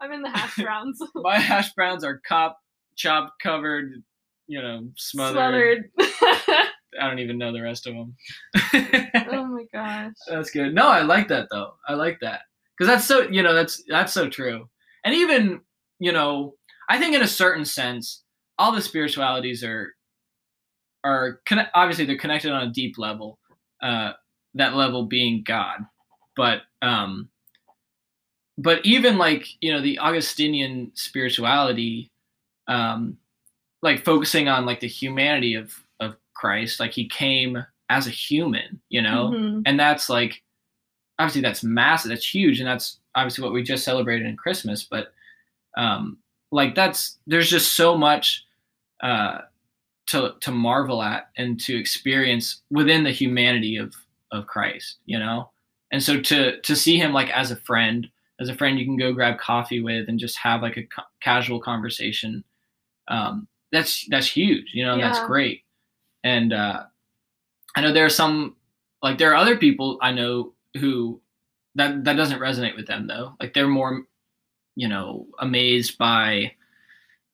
[0.00, 1.00] I'm in the hash browns.
[1.14, 2.58] My hash browns are cop
[2.96, 4.02] chopped covered,
[4.46, 5.90] you know, smothered.
[5.98, 6.68] Smothered.
[7.00, 8.16] I don't even know the rest of them.
[8.74, 10.14] oh my gosh.
[10.28, 10.74] That's good.
[10.74, 11.74] No, I like that though.
[11.86, 12.40] I like that
[12.76, 14.68] because that's so you know that's that's so true.
[15.04, 15.60] And even
[15.98, 16.54] you know,
[16.88, 18.22] I think in a certain sense,
[18.58, 19.94] all the spiritualities are
[21.04, 23.38] are conne- obviously they're connected on a deep level.
[23.82, 24.12] Uh,
[24.54, 25.80] that level being God,
[26.36, 27.28] but um,
[28.58, 32.10] but even like you know the augustinian spirituality
[32.66, 33.16] um
[33.80, 38.80] like focusing on like the humanity of of christ like he came as a human
[38.90, 39.60] you know mm-hmm.
[39.64, 40.42] and that's like
[41.18, 44.84] obviously that's massive, that's huge, and that's obviously what we just celebrated in Christmas.
[44.84, 45.12] But
[45.76, 46.18] um,
[46.52, 48.44] like that's there's just so much
[49.02, 49.40] uh,
[50.08, 53.94] to to marvel at and to experience within the humanity of
[54.32, 55.50] of Christ, you know.
[55.90, 58.08] And so to to see him like as a friend,
[58.40, 61.06] as a friend you can go grab coffee with and just have like a ca-
[61.20, 62.44] casual conversation.
[63.08, 64.96] Um, that's that's huge, you know.
[64.96, 65.08] Yeah.
[65.08, 65.62] That's great.
[66.24, 66.84] And uh,
[67.76, 68.56] I know there are some
[69.02, 71.20] like there are other people I know who
[71.74, 73.34] that that doesn't resonate with them though.
[73.40, 74.04] Like they're more,
[74.76, 76.52] you know, amazed by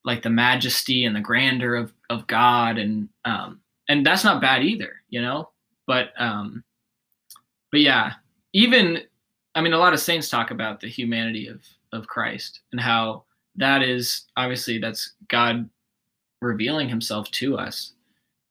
[0.04, 4.62] like the majesty and the grandeur of of God and um and that's not bad
[4.62, 5.50] either, you know.
[5.86, 6.64] But um
[7.70, 8.14] but yeah,
[8.52, 9.02] even
[9.54, 11.62] I mean a lot of saints talk about the humanity of
[11.92, 13.24] of Christ and how
[13.56, 15.68] that is obviously that's God
[16.40, 17.92] revealing himself to us.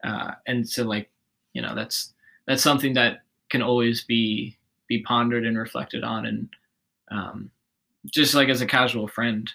[0.03, 1.09] Uh and so like,
[1.53, 2.13] you know, that's
[2.47, 6.25] that's something that can always be be pondered and reflected on.
[6.25, 6.49] And
[7.11, 7.51] um
[8.13, 9.49] just like as a casual friend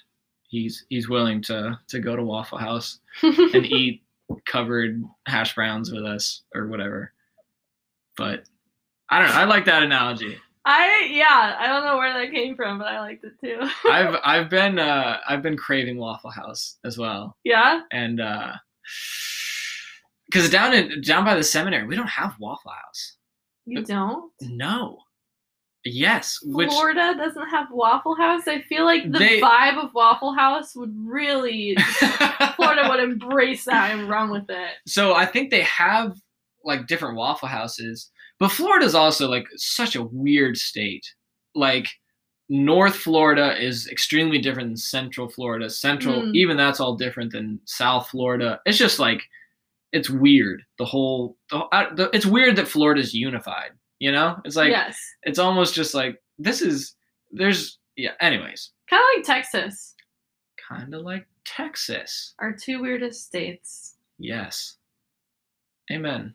[0.49, 4.03] he's he's willing to to go to waffle house and eat
[4.47, 7.13] covered hash browns with us or whatever.
[8.17, 8.45] But
[9.11, 10.37] i don't know i like that analogy
[10.71, 13.59] I yeah, I don't know where that came from, but I liked it too.
[13.91, 17.81] i've i've been uh i've been craving waffle house as well yeah.
[17.91, 18.53] and uh
[20.31, 23.17] because down in down by the seminary we don't have waffle house
[23.67, 24.31] You don't?
[24.43, 24.99] no
[25.85, 28.43] yes which Florida doesn't have Waffle House.
[28.47, 31.77] I feel like the They- vibe of Waffle House would really
[32.57, 34.73] Florida would embrace that and run with it.
[34.87, 36.15] so I think they have
[36.65, 41.07] like different waffle houses, but Florida's also like such a weird state.
[41.55, 41.89] Like
[42.49, 45.69] North Florida is extremely different than Central Florida.
[45.69, 46.35] Central, Mm.
[46.35, 48.61] even that's all different than South Florida.
[48.65, 49.23] It's just like
[49.93, 50.63] it's weird.
[50.79, 53.71] The whole, the, the, it's weird that Florida's unified.
[54.01, 54.97] You know, it's like yes.
[55.25, 56.95] it's almost just like this is
[57.33, 58.13] there's yeah.
[58.21, 59.95] Anyways, Kind of like Texas.
[60.69, 62.35] kind of like Texas.
[62.39, 63.97] Our two weirdest states.
[64.19, 64.77] Yes.
[65.91, 66.35] Amen.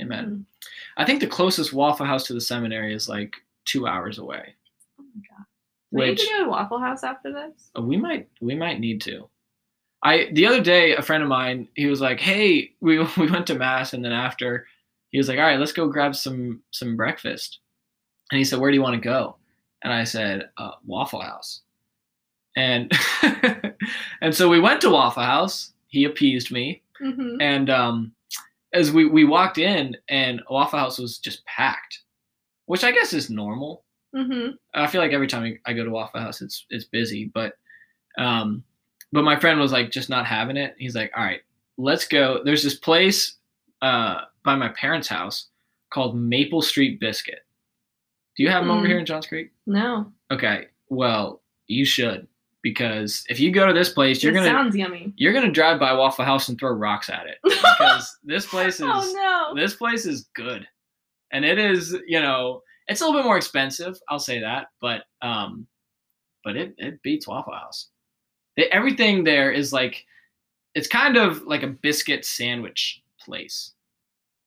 [0.00, 0.46] Amen.
[0.62, 0.68] Mm.
[0.96, 4.54] I think the closest Waffle House to the seminary is like two hours away.
[5.00, 5.44] Oh my god.
[5.92, 7.70] Do we need Which to go to Waffle House after this?
[7.78, 9.28] uh, we might we might need to.
[10.02, 13.46] I the other day a friend of mine he was like, "Hey, we we went
[13.48, 14.66] to mass and then after
[15.10, 17.60] he was like, "All right, let's go grab some some breakfast."
[18.30, 19.36] And he said, "Where do you want to go?"
[19.82, 21.60] And I said, uh, "Waffle House."
[22.56, 22.90] And
[24.20, 25.72] and so we went to Waffle House.
[25.88, 26.82] He appeased me.
[27.02, 27.42] Mm-hmm.
[27.42, 28.12] and um,
[28.76, 32.00] as we we walked in and Waffle House was just packed,
[32.66, 33.84] which I guess is normal.
[34.14, 34.50] Mm-hmm.
[34.74, 37.54] I feel like every time I- go to Waffle House, it's it's busy, but
[38.18, 38.62] um,
[39.12, 40.74] but my friend was like just not having it.
[40.78, 41.40] He's like, all right,
[41.76, 42.42] let's go.
[42.44, 43.36] There's this place
[43.82, 45.48] uh by my parents' house
[45.90, 47.40] called Maple Street Biscuit.
[48.36, 48.88] Do you have them over Mm.
[48.88, 49.50] here in Johns Creek?
[49.66, 50.12] No.
[50.30, 52.26] Okay, well you should
[52.66, 55.14] because if you go to this place, you're it gonna sounds yummy.
[55.16, 58.88] you're gonna drive by Waffle House and throw rocks at it because this place is
[58.88, 59.54] oh no.
[59.54, 60.66] this place is good,
[61.30, 63.96] and it is you know it's a little bit more expensive.
[64.08, 65.68] I'll say that, but um,
[66.42, 67.90] but it it beats Waffle House.
[68.56, 70.04] They, everything there is like
[70.74, 73.74] it's kind of like a biscuit sandwich place.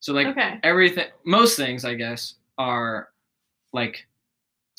[0.02, 0.60] So like okay.
[0.62, 3.12] everything, most things I guess are
[3.72, 4.09] like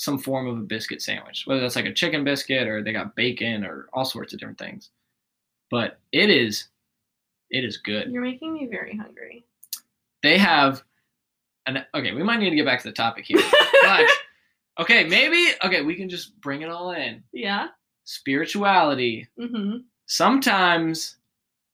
[0.00, 3.14] some form of a biscuit sandwich, whether that's like a chicken biscuit or they got
[3.14, 4.88] bacon or all sorts of different things.
[5.70, 6.68] But it is,
[7.50, 8.10] it is good.
[8.10, 9.44] You're making me very hungry.
[10.22, 10.82] They have
[11.66, 12.12] an okay.
[12.12, 13.42] We might need to get back to the topic here,
[13.82, 14.06] but
[14.80, 15.82] okay, maybe okay.
[15.82, 17.22] We can just bring it all in.
[17.32, 17.68] yeah.
[18.04, 19.28] Spirituality.
[19.38, 19.78] Mm-hmm.
[20.06, 21.16] Sometimes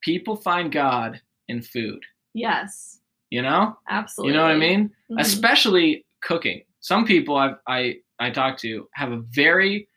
[0.03, 2.03] people find God in food.
[2.35, 2.99] Yes.
[3.31, 4.33] You know, Absolutely.
[4.33, 4.91] you know what I mean.
[5.11, 5.21] Mhm.
[5.21, 6.63] especially cooking.
[6.81, 9.89] Some people I've, I I talk to have a very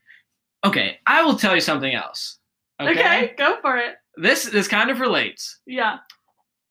[0.66, 1.00] okay.
[1.06, 2.40] I will tell you something else.
[2.82, 3.34] Okay, okay.
[3.38, 3.96] Go for it.
[4.18, 5.60] this this kind of relates.
[5.66, 6.00] Yeah.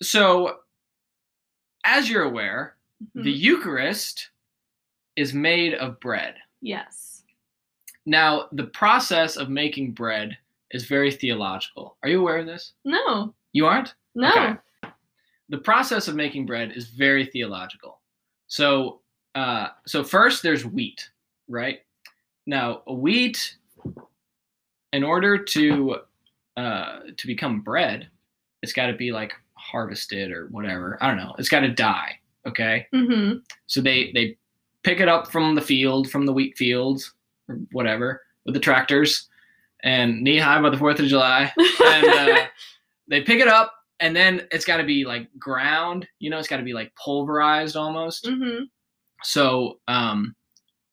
[0.02, 0.58] So,
[1.84, 2.76] as you're aware,
[3.16, 3.22] Mhm.
[3.24, 4.30] the Eucharist
[5.16, 6.36] is made of bread.
[6.60, 7.06] yes.
[8.06, 10.38] Now, the process of making bread
[10.70, 11.98] is very theological.
[12.02, 12.72] Are you aware of this?
[12.84, 13.34] No.
[13.52, 13.94] You aren't?
[14.14, 14.30] No.
[14.30, 14.56] Okay.
[15.50, 18.00] the process of making bread is very theological.
[18.48, 19.00] So,
[19.34, 21.08] uh, so first there's wheat,
[21.48, 21.80] right?
[22.46, 23.56] Now, wheat,
[24.92, 25.96] in order to
[26.56, 28.08] uh, to become bread,
[28.62, 30.98] it's got to be like harvested or whatever.
[31.00, 31.34] I don't know.
[31.38, 32.18] It's got to die.
[32.46, 32.86] Okay.
[32.94, 33.38] Mm-hmm.
[33.66, 34.36] So they they
[34.82, 37.12] pick it up from the field, from the wheat fields
[37.48, 39.28] or whatever, with the tractors,
[39.82, 41.52] and knee high by the Fourth of July
[41.84, 42.46] and uh,
[43.08, 46.48] they pick it up and then it's got to be like ground you know it's
[46.48, 48.64] got to be like pulverized almost mm-hmm.
[49.22, 50.34] so um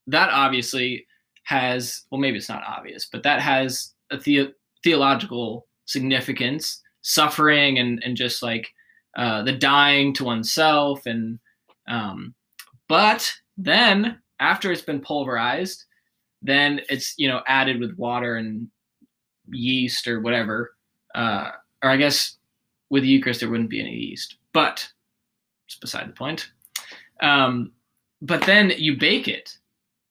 [0.08, 1.06] that obviously
[1.44, 4.54] has well maybe it's not obvious but that has a the-
[4.84, 6.82] theological significance.
[7.08, 8.74] Suffering and and just like
[9.16, 11.38] uh, the dying to oneself and
[11.88, 12.34] um,
[12.88, 15.86] but then after it's been pulverized
[16.42, 18.68] then it's you know added with water and
[19.50, 20.74] yeast or whatever
[21.14, 21.52] uh,
[21.84, 22.38] or i guess
[22.90, 24.90] with the eucharist there wouldn't be any yeast but
[25.68, 26.50] it's beside the point
[27.22, 27.72] um,
[28.24, 29.60] but then you bake it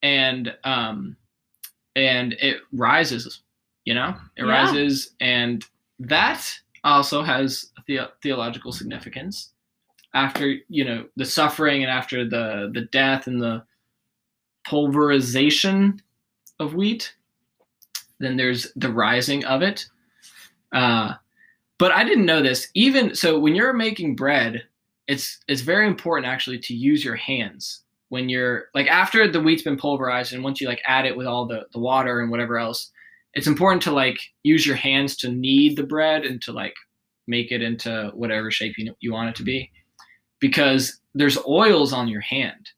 [0.05, 1.17] and um,
[1.95, 3.41] and it rises
[3.85, 4.15] you know?
[4.35, 4.51] It Yeah.
[4.51, 5.63] rises and
[5.99, 6.41] that
[6.83, 9.51] also has the- theological significance.
[10.13, 13.63] After you know the suffering and after the the death and the
[14.63, 16.01] pulverization
[16.59, 17.15] of wheat
[18.19, 19.87] then there's the rising of it.
[20.71, 21.13] Uh,
[21.77, 22.69] but i didn't know this.
[22.73, 24.63] Even so when you're making bread
[25.07, 29.63] it's it's very important actually to use your hands when you're like after the wheat's
[29.63, 32.57] been pulverized and once you like add it with all the, the water and whatever
[32.57, 32.91] else
[33.33, 36.73] it's important to like use your hands to knead the bread and to like
[37.27, 39.71] make it into whatever shape you, you want it to be
[40.39, 42.69] because there's oils on your hand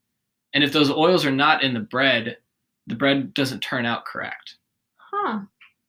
[0.54, 2.38] and if those oils are not in the bread
[2.86, 4.56] the bread doesn't turn out correct
[4.96, 5.40] Huh.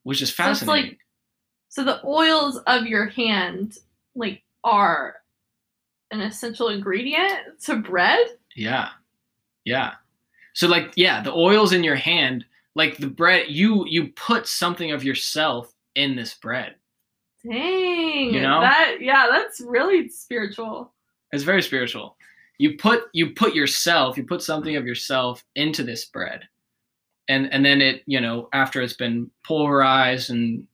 [0.03, 0.97] which is So like- fascinating
[1.69, 3.77] So the oils of your hand,
[4.15, 5.17] like, are
[6.11, 8.25] an essential ingredient to bread?
[8.55, 8.89] Yeah.
[9.65, 9.93] Yeah.
[10.53, 12.45] So like yeah, the oils in your hand,
[12.75, 16.75] like the bread you you put something of yourself in this bread.
[17.43, 18.33] Dang.
[18.33, 18.61] You know?
[18.61, 20.93] That yeah, that's really spiritual.
[21.31, 22.17] It's very spiritual.
[22.57, 26.47] You put you put yourself, you put something of yourself into this bread.
[27.27, 30.67] And and then it, you know, after it's been pulverized and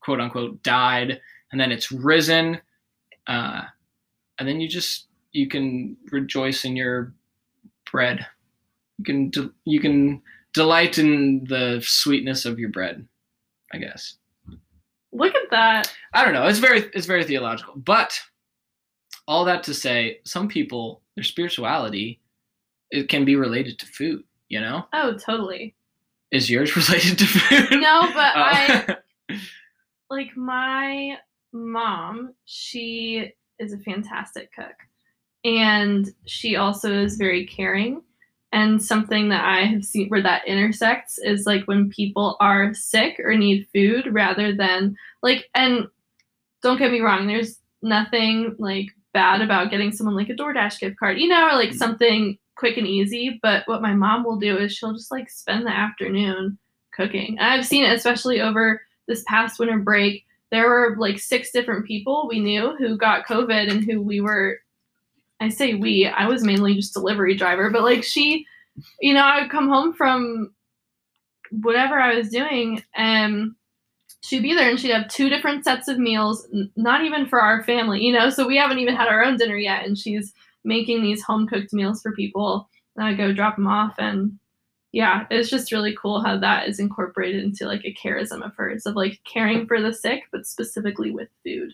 [0.00, 1.20] quote unquote died,
[1.52, 2.60] and then it's risen,
[3.26, 3.62] uh,
[4.38, 7.14] and then you just you can rejoice in your
[7.90, 8.26] bread.
[8.98, 10.22] You can de- you can
[10.54, 13.06] delight in the sweetness of your bread,
[13.72, 14.16] I guess.
[15.12, 15.92] Look at that.
[16.14, 16.46] I don't know.
[16.46, 17.74] It's very it's very theological.
[17.76, 18.20] But
[19.26, 22.20] all that to say, some people their spirituality
[22.90, 24.24] it can be related to food.
[24.48, 25.74] You know, Oh, totally.
[26.32, 27.80] is yours related to food?
[27.80, 28.42] No, but Oh.
[28.42, 28.96] I
[30.10, 31.16] like my
[31.52, 34.74] mom, she is a fantastic cook.
[35.44, 38.02] And she also is very caring.
[38.52, 43.20] And something that I have seen where that intersects is like when people are sick
[43.20, 45.86] or need food rather than like, and
[46.62, 50.98] don't get me wrong, there's nothing like bad about getting someone like a DoorDash gift
[50.98, 53.38] card, you know, or like something quick and easy.
[53.42, 56.58] But what my mom will do is she'll just like spend the afternoon
[56.92, 57.38] cooking.
[57.38, 60.24] I've seen it especially over this past winter break.
[60.50, 64.58] There were like six different people we knew who got COVID and who we were
[65.40, 68.46] I say we, I was mainly just delivery driver, but like she,
[69.00, 70.52] you know, I would come home from
[71.50, 73.52] whatever I was doing and
[74.22, 77.62] she'd be there and she'd have two different sets of meals, not even for our
[77.64, 80.32] family, you know, so we haven't even had our own dinner yet and she's
[80.64, 82.68] making these home cooked meals for people.
[82.96, 84.38] And I go drop them off and
[84.92, 88.86] yeah, it's just really cool how that is incorporated into like a charism of hers
[88.86, 91.72] of like caring for the sick, but specifically with food.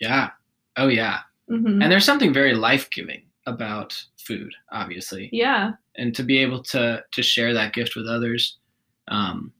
[0.00, 0.30] yeah.
[0.76, 1.20] Oh yeah.
[1.48, 5.30] Hmm And there's something very life giving about food, obviously.
[5.32, 8.58] yeah, and to be able to to share that gift with others
[9.08, 9.52] um,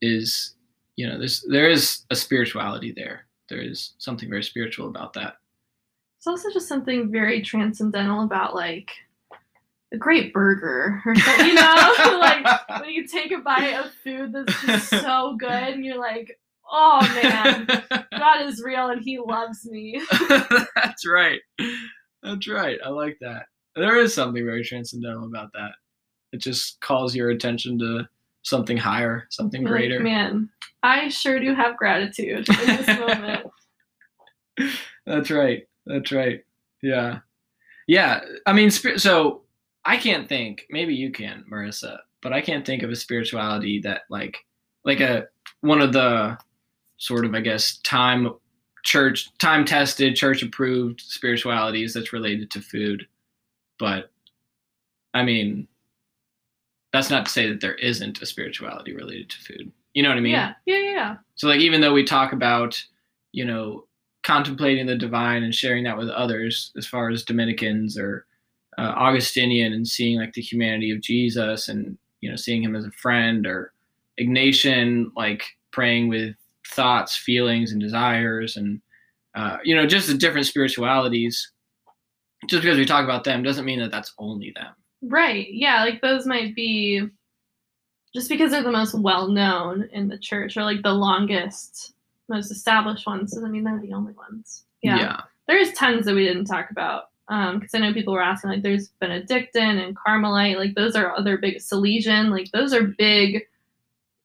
[0.00, 0.54] is
[0.96, 3.26] you know there's there is a spirituality there.
[3.48, 5.34] There is something very spiritual about that.
[6.18, 8.90] It's also just something very transcendental about like
[9.92, 12.46] a great burger or something, you know, like
[12.80, 16.38] when you take a bite of food that's just so good and you're like,
[16.72, 17.66] oh man,
[18.18, 20.02] God is real and He loves me.
[20.28, 21.40] that's right
[22.22, 25.72] that's right i like that there is something very transcendental about that
[26.32, 28.08] it just calls your attention to
[28.42, 30.48] something higher something You're like, greater man,
[30.82, 33.46] I sure do have gratitude in this moment.
[35.06, 35.66] That's right.
[35.86, 36.44] That's right.
[36.82, 37.20] Yeah.
[37.86, 38.20] Yeah.
[38.46, 39.42] I mean, so
[39.84, 44.02] I can't think, maybe you can, Marissa, but I can't think of a spirituality that
[44.10, 44.38] like,
[44.84, 45.26] like a,
[45.60, 46.36] one of the
[47.02, 48.32] sort of, I guess, time
[48.84, 53.08] church, time tested, church approved spiritualities that's related to food.
[53.80, 54.12] But
[55.12, 55.66] I mean,
[56.92, 59.72] that's not to say that there isn't a spirituality related to food.
[59.94, 60.32] You know what I mean?
[60.32, 61.16] yeah, yeah, yeah.
[61.34, 62.80] So like even though we talk about,
[63.32, 63.86] you know,
[64.22, 68.26] contemplating the divine and sharing that with others, as far as Dominicans or
[68.78, 72.86] uh, Augustinian and seeing like the humanity of Jesus and you know seeing him as
[72.86, 73.72] a friend or
[74.20, 75.42] Ignatian like
[75.72, 76.36] praying with
[76.68, 78.80] thoughts, feelings, and desires and
[79.34, 81.52] uh, you know just the different spiritualities.
[82.48, 84.74] Just because we talk about them doesn't mean that that's only them.
[85.02, 85.46] Right.
[85.50, 87.02] Yeah, like those might be
[88.14, 91.94] just because they're the most well known in the church or like the longest,
[92.28, 94.64] most established ones doesn't mean they're the only ones.
[94.82, 95.20] Yeah.
[95.48, 97.04] There's tons that we didn't talk about.
[97.28, 101.16] Um, because I know people were asking, like, there's Benedictine and Carmelite, like those are
[101.16, 103.44] other big Salesian, like those are big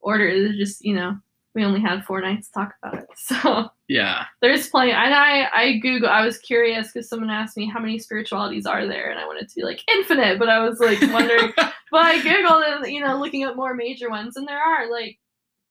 [0.02, 0.58] orders.
[0.58, 1.18] Just you know,
[1.58, 4.26] we only had four nights to talk about it, so Yeah.
[4.44, 4.92] there's plenty.
[4.92, 6.08] And I, I Google.
[6.08, 9.50] I was curious because someone asked me how many spiritualities are there, and I wanted
[9.50, 11.52] to be like infinite, but I was like wondering.
[11.58, 15.18] but I googled and you know, looking up more major ones, and there are like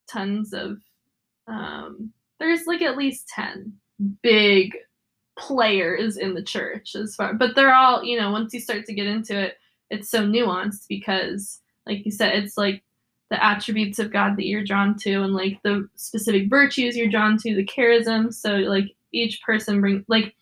[0.09, 0.78] tons of.
[1.47, 3.72] Um, there's like at least ten
[4.22, 4.76] big
[5.39, 8.32] players in the church as far, but they're all you know.
[8.32, 9.57] Once you start to get into it,
[9.91, 12.82] it's so nuanced because, like you said, it's like
[13.30, 17.36] the attributes of God that you're drawn to and like the specific virtues you're drawn
[17.38, 18.32] to, the charism.
[18.32, 20.34] So like each person bring like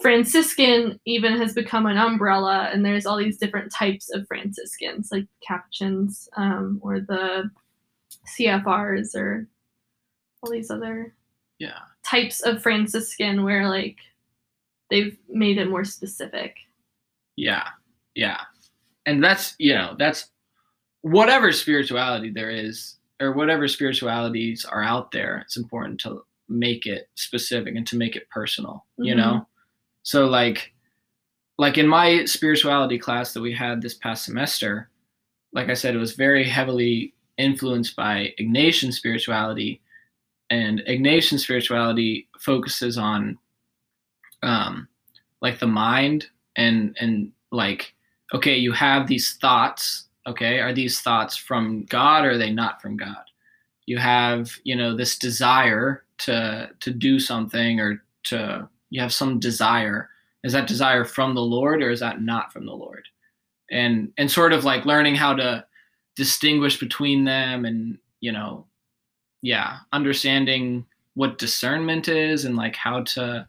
[0.00, 5.26] Franciscan even has become an umbrella and there's all these different types of Franciscans, like
[5.46, 7.50] Capuchins, um, or the
[8.38, 9.46] CFRs or
[10.42, 11.14] all these other
[11.58, 11.78] Yeah.
[12.02, 13.98] types of Franciscan where like
[14.88, 16.56] they've made it more specific.
[17.36, 17.68] Yeah.
[18.14, 18.40] Yeah.
[19.06, 20.30] And that's, you know, that's
[21.02, 27.08] whatever spirituality there is or whatever spiritualities are out there, it's important to make it
[27.14, 29.18] specific and to make it personal, you Mhm.
[29.18, 29.48] know?
[30.02, 30.72] So like
[31.58, 34.88] like in my spirituality class that we had this past semester,
[35.52, 39.80] like I said, it was very heavily influenced by Ignatian spirituality.
[40.48, 43.38] And Ignatian spirituality focuses on
[44.42, 44.88] um,
[45.42, 46.26] like the mind
[46.56, 47.94] and and like
[48.34, 50.06] okay, you have these thoughts.
[50.26, 53.24] Okay, are these thoughts from God or are they not from God?
[53.86, 59.38] You have you know this desire to to do something or to you have some
[59.40, 60.08] desire.
[60.44, 63.06] Is that desire from the Lord or is that not from the Lord?
[63.70, 65.64] And and sort of like learning how to
[66.16, 68.66] distinguish between them and you know
[69.42, 73.46] yeah understanding what discernment is and like how to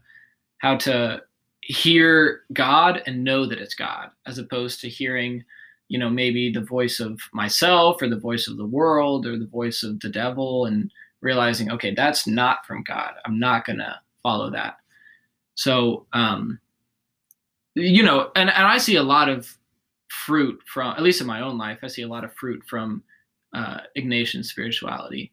[0.58, 1.22] how to
[1.62, 5.44] hear God and know that it's God, as opposed to hearing,
[5.92, 9.44] you know, maybe the voice of myself or the voice of the world or the
[9.60, 10.90] voice of the devil and
[11.20, 13.12] realizing, okay, that's not from God.
[13.26, 14.78] I'm not gonna follow that.
[15.54, 16.58] So, um,
[17.74, 19.54] you know, and, and I see a lot of
[20.08, 23.02] fruit from, at least in my own life, I see a lot of fruit from
[23.52, 25.30] uh, Ignatian spirituality.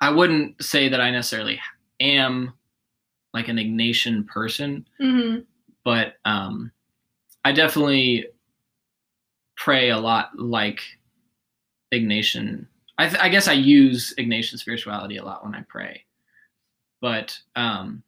[0.00, 1.58] I wouldn't say that I necessarily
[1.98, 2.52] am
[3.34, 5.40] like an Ignatian person, Mm-hmm.
[5.84, 6.70] but um,
[7.44, 8.26] I definitely
[9.58, 10.80] pray a lot like
[11.92, 12.66] Ignatian.
[12.96, 16.04] I, th- I guess I use Ignatian spirituality a lot when I pray,
[17.00, 18.02] but um,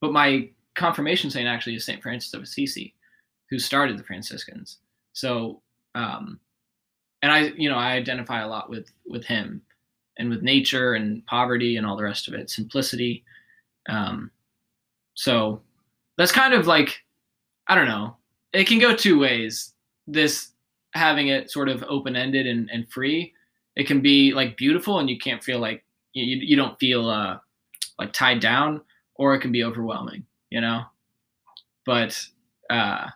[0.00, 2.94] but my confirmation saint actually is Saint Francis of Assisi,
[3.48, 4.78] who started the Franciscans.
[5.12, 5.62] So
[5.94, 6.38] um,
[7.22, 9.62] and I you know I identify a lot with with him
[10.18, 13.24] and with nature and poverty and all the rest of it, simplicity.
[13.88, 14.30] Um,
[15.14, 15.60] so
[16.18, 17.02] that's kind of like
[17.68, 18.16] I don't know.
[18.52, 19.72] It can go two ways.
[20.06, 20.52] This
[20.96, 23.32] having it sort of open ended and, and free.
[23.76, 27.38] It can be like beautiful and you can't feel like you, you don't feel uh,
[27.98, 28.80] like tied down,
[29.14, 30.82] or it can be overwhelming, you know.
[31.84, 32.18] But
[32.70, 33.08] uh,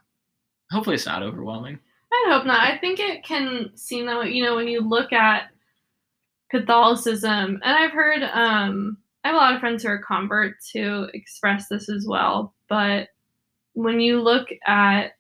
[0.71, 1.79] hopefully it's not overwhelming.
[2.13, 2.61] I hope not.
[2.61, 4.31] I think it can seem that way.
[4.31, 5.51] You know, when you look at
[6.51, 11.07] Catholicism, and I've heard, um, I have a lot of friends who are converts who
[11.15, 12.55] express this as well.
[12.69, 13.09] But
[13.75, 15.13] when you look at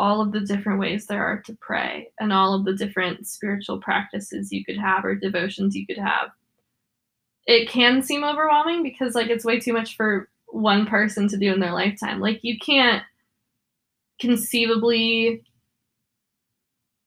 [0.00, 3.78] all of the different ways there are to pray and all of the different spiritual
[3.78, 6.30] practices you could have or devotions you could have,
[7.46, 11.52] it can seem overwhelming because, like, it's way too much for one person to do
[11.52, 12.18] in their lifetime.
[12.18, 13.02] Like, you can't
[14.18, 15.42] conceivably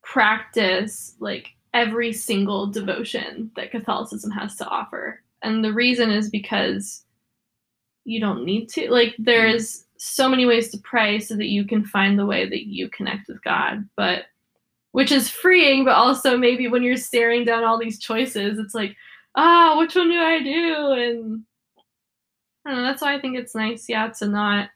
[0.03, 5.23] practice like every single devotion that Catholicism has to offer.
[5.41, 7.03] And the reason is because
[8.05, 8.91] you don't need to.
[8.91, 9.92] Like there's mm-hmm.
[10.05, 13.29] So many ways to pray so that you can find the way that you connect
[13.29, 14.25] with God, but
[14.91, 18.97] which is freeing, but also maybe when you're staring down all these choices, it's like,
[19.35, 20.91] ah, which one do I do?
[20.91, 21.43] And
[22.65, 24.69] I don't know, that's why I think it's nice, yeah, to not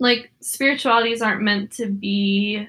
[0.00, 2.66] like spiritualities aren't meant to be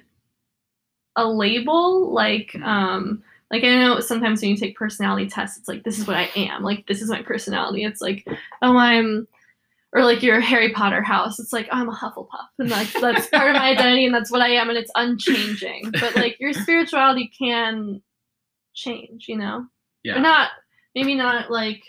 [1.16, 5.84] a label like um like i know sometimes when you take personality tests it's like
[5.84, 8.26] this is what i am like this is my personality it's like
[8.62, 9.28] oh i'm
[9.94, 13.50] or like your harry potter house it's like i'm a hufflepuff and like that's part
[13.50, 17.32] of my identity and that's what i am and it's unchanging but like your spirituality
[17.38, 18.02] can
[18.74, 19.66] change you know
[20.04, 20.18] Yeah.
[20.18, 20.50] or not
[20.96, 21.82] maybe not like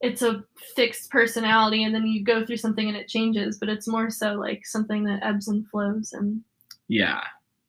[0.00, 0.44] it's a
[0.76, 4.34] fixed personality and then you go through something and it changes but it's more so
[4.34, 6.40] like something that ebbs and flows and
[6.86, 7.22] Yeah,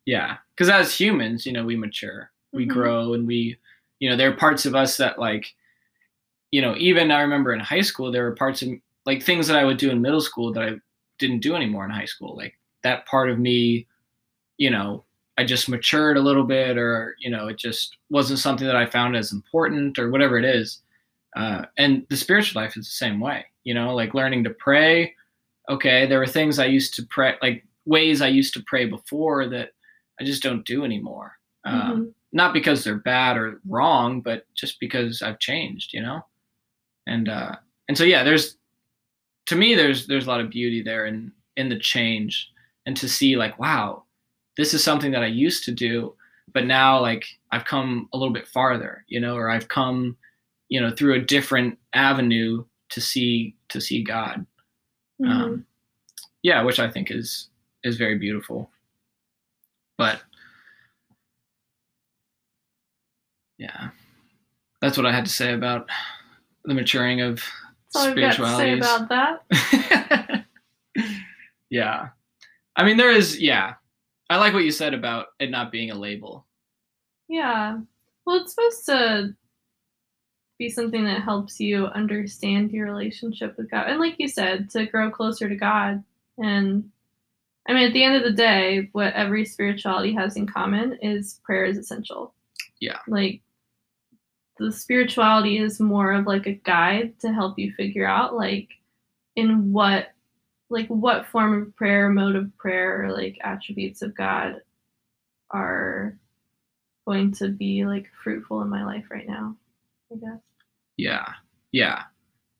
[0.06, 0.36] yeah.
[0.54, 2.68] Because as humans, you know, we mature we Mhm.
[2.68, 3.56] grow and we
[3.98, 5.54] you know there are parts of us that like
[6.52, 8.68] you know even i remember in high school there were parts of
[9.10, 10.72] like things that i would do in middle school that i
[11.18, 13.86] didn't do anymore in high school like that part of me
[14.58, 15.04] you know
[15.38, 18.86] i just matured a little bit or you know it just wasn't something that i
[18.86, 20.82] found as important or whatever it is
[21.36, 25.14] uh, and the spiritual life is the same way you know like learning to pray
[25.68, 29.48] okay there were things i used to pray like ways i used to pray before
[29.48, 29.70] that
[30.20, 31.32] i just don't do anymore
[31.64, 32.14] um, Mhm.
[32.32, 36.24] not because they're bad or wrong, but just because I've changed, you know?
[37.06, 37.56] And uh
[37.88, 38.56] and so yeah, there's
[39.50, 42.52] to me there's there's a lot of beauty there in in the change
[42.86, 44.04] and to see like, wow,
[44.56, 46.14] this is something that I used to do,
[46.54, 50.16] but now like I've come a little bit farther, you know, or I've come,
[50.68, 54.46] you know, through a different avenue to see to see God.
[55.20, 55.28] Mhm.
[55.28, 55.66] Um,
[56.44, 57.48] yeah, which I think is
[57.82, 58.70] is very beautiful.
[59.98, 60.22] But
[63.58, 63.90] yeah,
[64.80, 65.88] that's what I had to say about
[66.64, 67.42] the maturing of
[67.92, 70.44] That's all I've got to say about that.
[71.70, 72.08] yeah,
[72.76, 73.74] I mean there is yeah.
[74.28, 76.46] I like what you said about it not being a label.
[77.28, 77.78] Yeah.
[78.24, 79.34] Well, it's supposed to
[80.58, 83.88] be something that helps you understand your relationship with God.
[83.88, 86.04] And like you said, to grow closer to God.
[86.38, 86.90] And
[87.66, 91.40] I mean, at the end of the day, what every spirituality has in common is
[91.44, 92.34] prayer is essential.
[92.78, 92.98] Yeah.
[93.08, 93.40] Like
[94.60, 98.68] the spirituality is more of like a guide to help you figure out like
[99.34, 100.08] in what
[100.68, 104.60] like what form of prayer, mode of prayer, or like attributes of God
[105.50, 106.16] are
[107.08, 109.56] going to be like fruitful in my life right now.
[110.12, 110.40] I guess.
[110.98, 111.26] Yeah.
[111.72, 112.02] Yeah.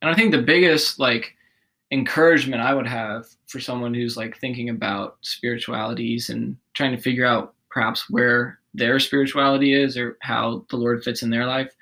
[0.00, 1.36] And I think the biggest like
[1.90, 7.26] encouragement I would have for someone who's like thinking about spiritualities and trying to figure
[7.26, 11.74] out perhaps where their spirituality is or how the Lord fits in their life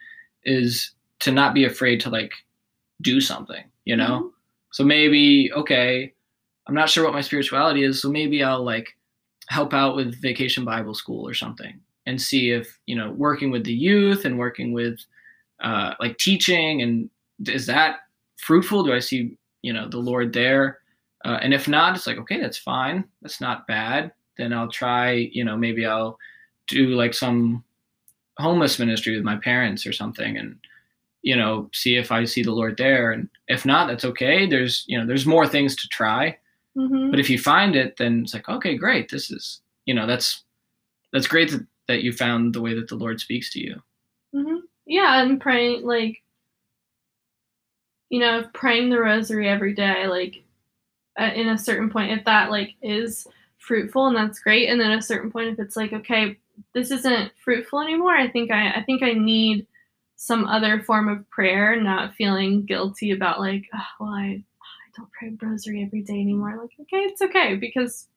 [0.45, 2.32] is to not be afraid to like
[3.03, 4.32] do something, you know?
[4.72, 6.12] So maybe, okay,
[6.66, 8.97] I'm not sure what my spirituality is, so maybe I'll like
[9.49, 13.64] help out with vacation Bible school or something and see if, you know, working with
[13.64, 14.99] the youth and working with
[15.61, 17.11] uh, like teaching and
[17.47, 18.01] is that
[18.36, 18.82] fruitful?
[18.82, 20.78] Do I see, you know, the Lord there?
[21.24, 23.05] Uh, and if not, it's like, okay, that's fine.
[23.22, 24.12] That's not bad.
[24.36, 26.18] Then I'll try, you know, maybe I'll
[26.68, 27.64] do like some
[28.39, 30.57] homeless ministry with my parents or something and
[31.22, 33.12] you know see if i see the lord there.
[33.12, 34.47] And if not that's okay.
[34.47, 36.36] There's you know there's more things to try.
[36.76, 37.11] Mm-hmm.
[37.11, 39.11] but if you find it then it's like okay great.
[39.11, 40.45] This is you know that's
[41.12, 43.82] that's great that, that you found the way that the lord speaks to you.
[44.34, 46.22] Hmm Yeah, and praying like
[48.11, 50.43] you know, praying the rosary every day, like
[51.16, 53.26] at, in a certain point, if that like is
[53.59, 56.39] fruitful and that's great, and then a certain point, if it's like okay,
[56.75, 59.67] this isn't fruitful anymore, I think I I think I need
[60.17, 65.13] some other form of prayer, not feeling guilty about like, oh, well, I I don't
[65.13, 66.59] pray rosary every day anymore.
[66.61, 68.09] Like, okay, it's okay because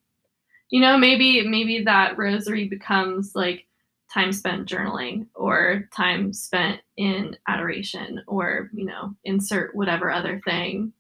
[0.70, 3.68] you know maybe maybe that rosary becomes like
[4.14, 10.94] time spent journaling or time spent in adoration or you know insert whatever other thing.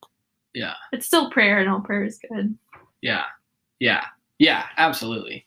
[0.53, 0.73] Yeah.
[0.91, 2.57] it's still prayer and all prayer is good.
[3.01, 3.23] Yeah.
[3.79, 4.05] Yeah.
[4.37, 4.65] Yeah.
[4.77, 5.45] Absolutely.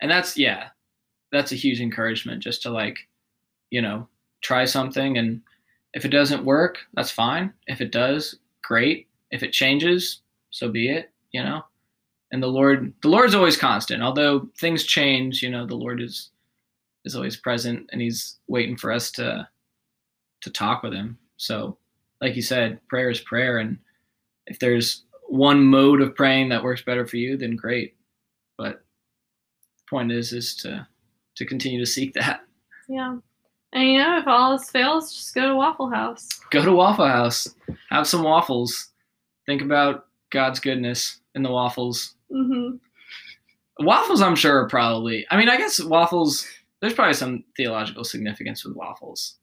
[0.00, 0.68] And that's yeah
[1.34, 2.98] that's a huge encouragement just to like
[3.70, 4.08] you know
[4.40, 5.18] try something.
[5.18, 5.42] And
[5.94, 7.52] if it doesn't work that's fine.
[7.66, 9.08] If it does great.
[9.30, 10.20] If it changes
[10.50, 11.64] so be it you know?
[12.30, 14.02] And the lord the lord's always constant.
[14.02, 16.30] Although things change you know the lord is
[17.04, 19.48] is always present and he's waiting for us to
[20.42, 21.18] to talk with him.
[21.36, 21.76] So
[22.20, 23.58] like you said prayer is prayer.
[23.58, 23.78] And
[24.46, 27.96] if there's one mode of praying that works better for you then great.
[28.56, 28.84] But
[29.78, 30.86] the point is is to
[31.36, 32.40] to continue to seek that.
[32.88, 33.16] Yeah.
[33.72, 36.28] And you know if all else fails just go to waffle house.
[36.50, 37.48] Go to waffle house.
[37.90, 38.90] Have some waffles.
[39.46, 42.14] Think about god's goodness in the waffles.
[42.32, 42.76] Hmm
[43.80, 46.46] waffles i'm sure are probably i mean i guess waffles
[46.84, 49.38] there's probably some theological significance with waffles.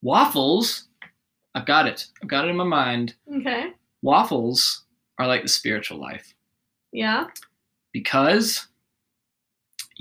[0.00, 0.88] Waffles
[1.54, 2.06] i've got it.
[2.22, 3.14] I've got it in my mind.
[3.40, 3.72] Okay.
[4.00, 4.86] Waffles
[5.18, 6.32] are like the spiritual life.
[6.92, 7.26] Yeah.
[7.92, 8.68] Because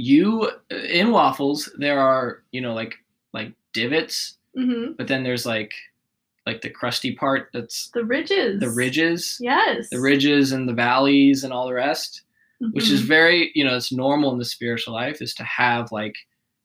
[0.01, 2.95] you in waffles there are you know like
[3.33, 5.73] like divots hmm but then there's like
[6.45, 8.59] like the crusty part that's the ridges.
[8.61, 9.37] the ridges.
[9.41, 9.89] Yes.
[9.91, 12.21] The ridges and the valleys and all the rest
[12.71, 13.07] which is Mhm.
[13.07, 16.15] very you know it's normal in the spiritual life is to have like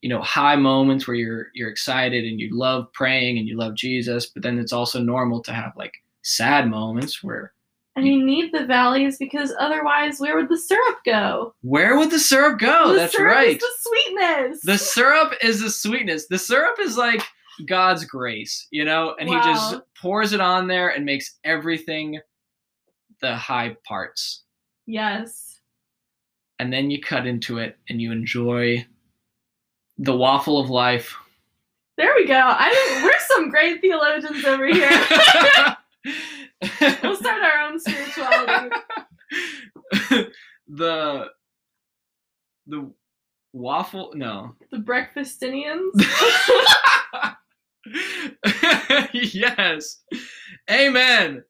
[0.01, 3.75] you know high moments where you're you're excited and you love praying and you love
[3.75, 7.53] jesus but then it's also normal to have like sad moments where
[7.97, 11.55] And you need the valleys because otherwise, where would the syrup go?
[11.63, 12.89] Where would the syrup go?
[12.89, 13.57] the That's syrup right.
[13.57, 14.61] Is the sweetness.
[14.65, 16.27] the syrup is the sweetness.
[16.27, 17.23] The syrup is like
[17.67, 22.19] God's grace, you know, and he just pours it on there and makes everything
[23.21, 24.43] the high parts.
[24.87, 25.51] yes.
[26.61, 28.87] And then you cut into it and you enjoy
[29.99, 31.15] the waffle of life.
[31.97, 32.41] There we go.
[32.41, 34.89] I we're some great theologians over here.
[36.05, 38.77] we'll start our own spirituality.
[40.69, 41.27] the
[42.67, 42.93] the
[43.53, 44.55] waffle no.
[44.71, 45.91] The breakfastinians.
[49.13, 50.03] yes.
[50.71, 51.45] Amen.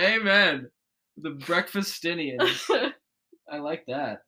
[0.00, 0.70] Amen.
[1.16, 2.68] The breakfastinians.
[3.50, 4.18] I like that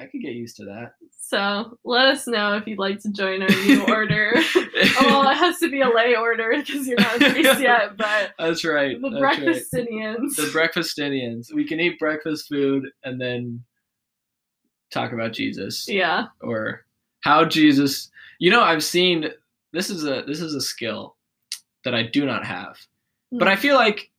[0.00, 3.40] i could get used to that so let us know if you'd like to join
[3.40, 4.32] our new order.
[4.34, 7.96] oh, well, it has to be a lay order because you're not a priest yet,
[7.96, 9.38] but that's right the that's right.
[9.38, 10.34] breakfastinians.
[10.34, 13.62] the breakfastinians we can eat breakfast food and then
[14.90, 16.26] talk about jesus yeah.
[16.40, 16.84] or
[17.20, 19.30] how Jesus you know I've seen
[19.72, 21.16] this is a this is a skill
[21.84, 22.76] that I do not have.
[23.32, 23.60] But I hmm.
[23.60, 24.10] feel like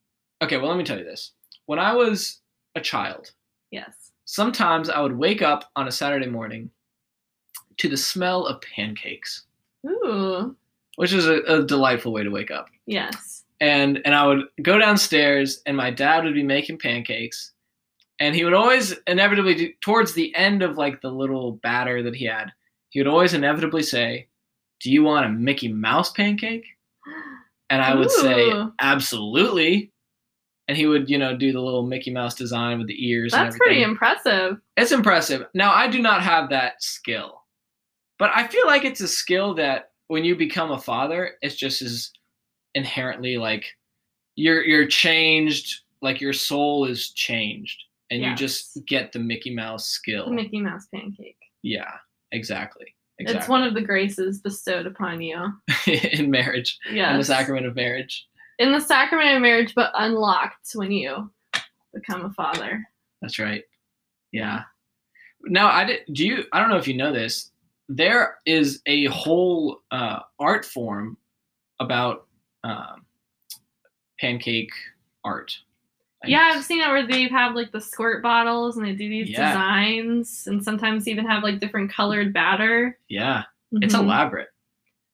[0.41, 1.33] okay, well let me tell you this.
[1.65, 2.41] When I was
[2.75, 3.31] a child,
[3.71, 4.00] Yes.
[4.31, 6.69] Sometimes I would wake up on a Saturday morning
[7.77, 9.43] to the smell of pancakes,
[9.85, 10.55] Ooh.
[10.95, 12.69] which is a, a delightful way to wake up.
[12.85, 13.43] Yes.
[13.59, 17.51] And and I would go downstairs and my dad would be making pancakes
[18.21, 22.15] and he would always inevitably do, towards the end of like the little batter that
[22.15, 22.53] he had,
[22.89, 24.27] he would always inevitably say,
[24.79, 26.65] "Do you want a Mickey Mouse pancake?"
[27.69, 29.91] And I would say, "Absolutely."
[30.71, 33.45] And he would, you know, do the little Mickey Mouse design with the ears and
[33.45, 34.55] That's pretty impressive.
[34.77, 35.45] It's impressive.
[35.53, 37.41] Now, I do not have that skill,
[38.17, 41.81] but I feel like it's a skill that when you become a father, it's just
[41.81, 42.09] as
[42.73, 43.65] inherently like
[44.37, 47.77] you're you're changed, like your soul is changed,
[48.09, 50.27] and you just get the Mickey Mouse skill.
[50.29, 51.35] The Mickey Mouse pancake.
[51.63, 51.91] yeah,
[52.31, 52.95] exactly.
[53.19, 53.39] Exactly.
[53.39, 55.51] It's one of the graces bestowed upon you.
[55.85, 57.11] in marriage, Yes.
[57.11, 58.25] in the sacrament of marriage.
[58.61, 61.31] In the sacrament of marriage, but unlocked when you
[61.95, 62.87] become a father.
[63.19, 63.63] That's right.
[64.31, 64.61] Yeah.
[65.45, 66.43] Now, I did, do you?
[66.53, 67.49] I don't know if you know this.
[67.89, 71.17] There is a whole uh, art form
[71.79, 72.27] about
[72.63, 73.07] um,
[74.19, 74.71] pancake
[75.23, 75.57] art.
[76.23, 76.57] I Yeah, guess.
[76.57, 79.47] I've seen it where they have like the squirt bottles and they do these Yeah.
[79.47, 82.99] designs and sometimes even have like different colored batter.
[83.09, 84.01] Yeah, it's Mhm.
[84.03, 84.49] elaborate.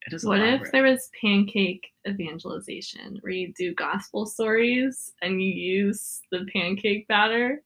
[0.06, 0.66] It is What elaborate.
[0.68, 7.08] if there was pancake evangelization where you do gospel stories and you use the pancake
[7.08, 7.62] batter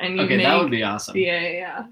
[0.00, 1.16] and you okay, make that would be awesome.
[1.16, 1.86] yeah, yeah, yeah.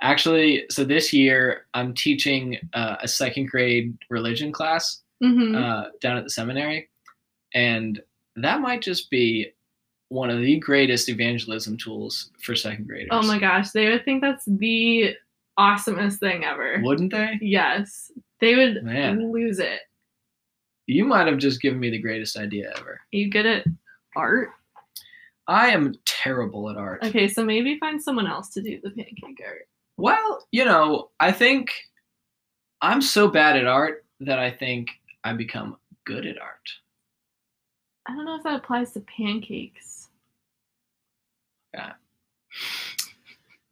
[0.00, 5.54] Actually, so this year I'm teaching uh, a second grade religion class Mhm.
[5.56, 6.88] uh, down at the seminary,
[7.54, 8.02] and
[8.36, 9.52] that might just be
[10.08, 13.08] one of the greatest evangelism tools for second graders.
[13.12, 15.14] oh my gosh, they would think that's the
[15.58, 16.80] awesomest thing ever.
[16.82, 17.38] Wouldn't they?
[17.40, 18.10] Yes,
[18.40, 19.32] they would Man.
[19.32, 19.80] lose it.
[20.86, 22.92] You might have just given me the greatest idea ever.
[22.92, 23.64] Are you good at
[24.16, 24.50] art?
[25.46, 27.02] I am terrible at art.
[27.04, 29.68] Okay, so maybe find someone else to do the pancake art.
[29.96, 31.72] Well, you know, I think
[32.80, 34.90] I'm so bad at art that I think
[35.22, 36.68] I become good at art.
[38.06, 40.08] I don't know if that applies to pancakes.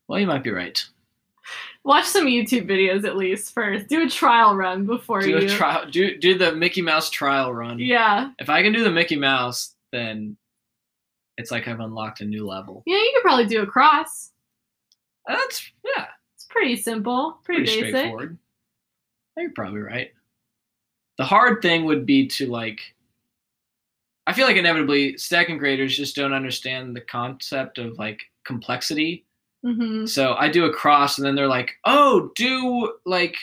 [0.08, 0.84] Well, you might be right.
[1.84, 3.88] Watch some YouTube videos at least first.
[3.88, 5.36] Do a trial run before Do you.
[5.38, 5.90] a trial.
[5.90, 7.78] Do do the Mickey Mouse trial run.
[7.80, 10.36] Yeah, If I can do the Mickey Mouse, then
[11.38, 12.82] it's like I've unlocked a new level.
[12.86, 14.30] yeah, you could probably do a cross.
[15.26, 16.06] That's yeah,
[16.36, 17.88] It's pretty simple, pretty, pretty basic.
[17.96, 18.38] straightforward.
[19.36, 20.12] You're probably right.
[21.18, 22.80] The hard thing would be to like.
[24.26, 29.24] I feel like inevitably second graders just don't understand the concept of like complexity.
[29.64, 33.36] Hmm So I do a cross, and then they're like, "Oh, do like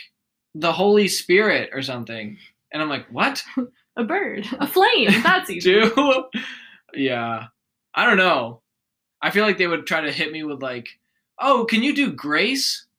[0.56, 2.38] the Holy Spirit or something,"
[2.74, 3.44] and I'm like, "What?
[3.98, 5.10] A bird, a flame.
[5.24, 5.74] That's easy.
[5.74, 6.24] do?"
[6.94, 7.48] yeah,
[7.94, 8.62] I don't know.
[9.22, 10.88] I feel like they would try to hit me with like,
[11.40, 12.86] "Oh, can you do grace?"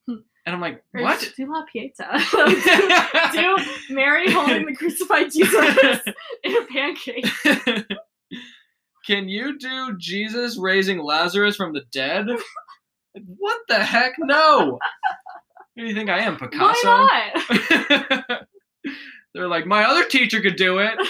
[0.47, 2.07] And I'm like, Or "What?" Do La Pieta.
[3.33, 6.01] do Mary holding the crucified Jesus
[6.43, 7.27] in a pancake.
[9.07, 12.27] Can you do Jesus raising Lazarus from the dead?
[13.15, 14.13] Like, what the heck?
[14.19, 14.79] No.
[15.77, 16.89] Who do you think I am, Picasso?
[16.89, 17.33] Why
[18.29, 18.47] not?
[19.35, 20.95] They're like, my other teacher could do it.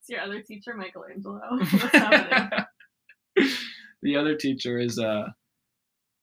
[0.00, 1.40] It's your other teacher, Michelangelo.
[1.58, 2.64] What's happening?
[4.02, 5.28] the other teacher is uh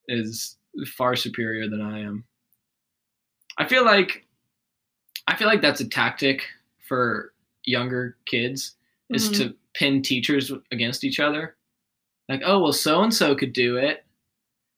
[0.09, 0.57] is
[0.97, 2.25] far superior than I am.
[3.57, 4.25] I feel like
[5.27, 6.43] I feel like that's a tactic
[6.89, 7.31] for
[7.63, 8.75] younger kids
[9.11, 9.37] is Mhm.
[9.37, 11.55] to pin teachers against each other.
[12.27, 14.05] Like, oh well, so and so could do it.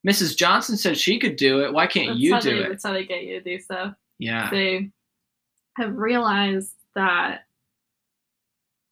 [0.07, 0.35] Mrs.
[0.35, 1.73] Johnson said she could do it.
[1.73, 2.69] Why can't That's you do they, it?
[2.69, 3.93] That's how they get you to do stuff.
[4.17, 4.49] Yeah.
[4.49, 4.89] They
[5.77, 7.41] have realized that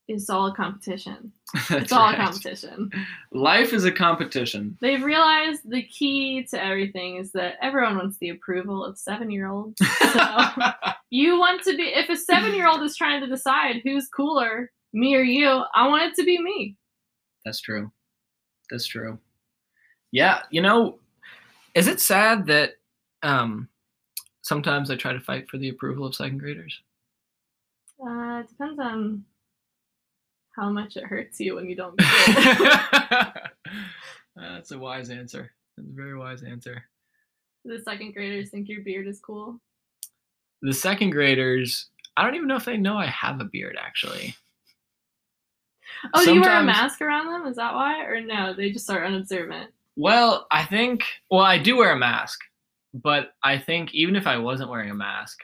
[0.07, 1.31] it's all a competition.
[1.53, 2.91] That's It's all a competition.
[3.31, 4.75] Life is a competition.
[4.81, 9.47] They've realized the key to everything is that everyone wants the approval of seven year
[9.47, 9.79] olds.
[10.09, 10.71] So
[11.11, 14.71] you want to be, if a seven year old is trying to decide who's cooler,
[14.91, 16.75] me or you, I want it to be me.
[17.45, 17.91] That's true.
[18.71, 19.19] That's true.
[20.11, 20.99] Yeah, you know,
[21.75, 22.73] is it sad that
[23.23, 23.67] um
[24.41, 26.81] sometimes I try to fight for the approval of second graders?
[28.01, 29.25] Uh, it depends on
[30.55, 33.41] how much it hurts you when you don't it.
[34.35, 35.51] That's a wise answer.
[35.77, 36.83] That's a very wise answer.
[37.65, 39.59] the second graders think your beard is cool.
[40.61, 44.35] The second graders, I don't even know if they know I have a beard actually.
[46.13, 47.45] Oh, do you wear a mask around them?
[47.47, 48.03] Is that why?
[48.03, 49.71] Or no, they just are unobservant.
[49.99, 52.39] Well, I think well, I do wear a mask,
[52.93, 55.39] but I think even if I wasn't wearing a mask,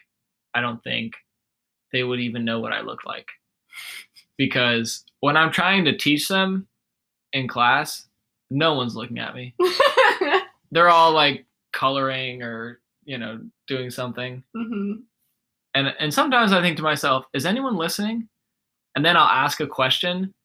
[0.53, 1.13] I don't think
[1.93, 3.27] they would even know what I look like.
[4.37, 6.67] Because when I'm trying to teach them
[7.33, 8.07] in class,
[8.51, 9.55] no one's looking at me.
[10.71, 14.43] They're all like coloring or, you know, doing something.
[14.55, 14.93] hmm
[15.75, 18.29] And and sometimes I think to myself, is anyone listening?
[18.95, 20.35] And then I'll ask a question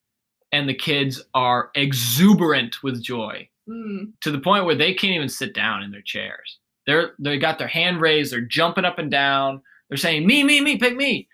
[0.53, 4.13] and the kids are exuberant with joy Mm.
[4.23, 6.59] to the point where they can't even sit down in their chairs.
[6.87, 10.61] They're they got their hand raised, they're jumping up and down, they're saying, Me, me,
[10.61, 11.29] me, pick me.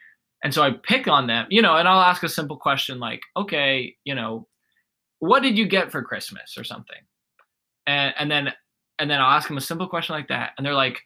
[0.45, 3.23] And so I pick on them, you know, and I'll ask a simple question like,
[3.37, 4.47] okay, you know,
[5.21, 7.01] what did you get for Christmas or something?
[7.87, 8.53] And and then
[8.99, 10.53] and then I'll ask them a simple question like that.
[10.59, 11.01] And they're like,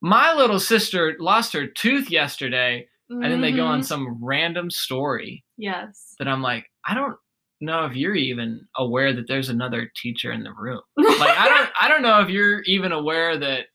[0.00, 2.88] My little sister lost her tooth yesterday.
[3.10, 3.84] And then they go on Mhm.
[3.84, 6.14] some random story Yes.
[6.18, 7.16] that I'm like, I don't
[7.62, 10.80] know if you're even aware that there's another teacher in the room.
[10.98, 13.66] Like I don't I don't know if you're even aware that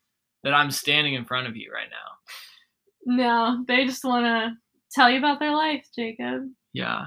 [0.44, 3.16] that I'm standing in front of you right now.
[3.16, 4.52] no, they just want to
[4.92, 6.42] tell you about their life, Jacob.
[6.72, 7.06] Yeah,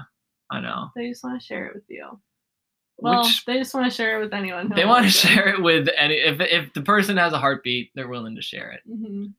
[0.50, 0.88] I know.
[0.96, 2.20] They just want to share it with you.
[2.98, 4.70] Well, Which they just want to share it with anyone.
[4.74, 8.08] they want to share it with any if if the person has a heartbeat, they're
[8.08, 9.32] willing to share it, Mhm.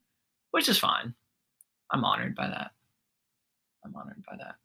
[0.51, 1.13] which is fine.
[1.91, 2.71] I'm honored by that.
[3.85, 4.55] I'm honored by that.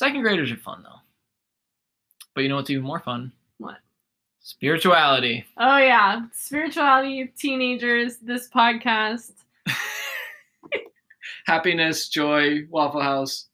[0.00, 0.98] Second graders are fun though.
[2.34, 3.32] But you know what's even more fun?
[3.58, 3.76] What?
[4.40, 5.44] Spirituality.
[5.58, 8.16] Oh yeah, spirituality, teenagers.
[8.16, 9.32] This podcast.
[11.46, 13.48] Happiness, joy, Waffle House.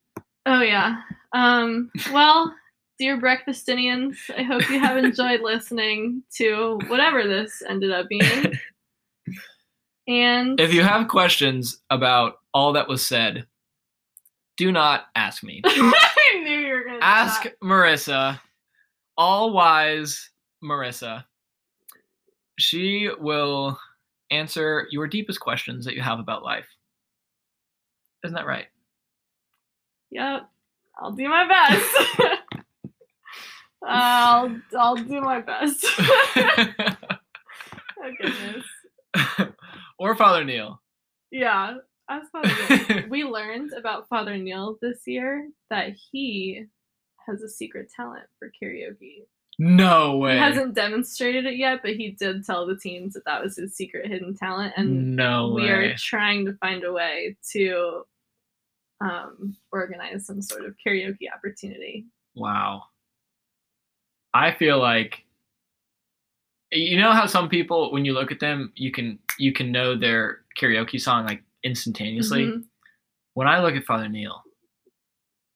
[0.47, 1.01] Oh yeah.
[1.33, 1.91] Um.
[2.13, 2.55] Well,
[3.01, 8.53] dear breakfastinians, I hope you have enjoyed listening to whatever this ended up being.
[10.07, 13.49] And If you have questions about all that was said,
[14.57, 15.61] do not ask me.
[17.03, 18.07] I knew you were gonna ask.
[18.07, 18.41] Marissa,
[19.17, 20.31] all wise
[20.63, 21.25] Marissa.
[22.59, 23.79] She will
[24.31, 26.69] answer your deepest questions that you have about life.
[28.25, 28.67] Isn't that right?
[30.11, 30.49] Yep.
[30.99, 31.97] I'll do my best.
[33.87, 35.85] I'll I'll do my best.
[35.99, 36.97] oh
[38.21, 38.65] goodness.
[39.99, 40.81] or Father Neil.
[41.31, 41.77] Yeah.
[42.09, 42.51] As Father
[42.89, 43.09] Neil.
[43.09, 46.65] we learned about Father Neil this year that he
[47.27, 49.27] has a secret talent for karaoke.
[49.59, 50.35] No way.
[50.35, 53.75] He hasn't demonstrated it yet, but he did tell the teens that that was his
[53.75, 55.69] secret hidden talent, and no we way.
[55.71, 58.03] are trying to find a way to
[59.01, 62.07] um, organize some sort of karaoke opportunity.
[62.35, 62.85] Wow.
[64.35, 65.23] I feel like
[66.71, 69.97] you know how some people when you look at them you can you can know
[69.97, 72.47] their karaoke song like instantaneously.
[72.47, 72.65] Mhm.
[73.35, 74.43] When I look at Father Neil,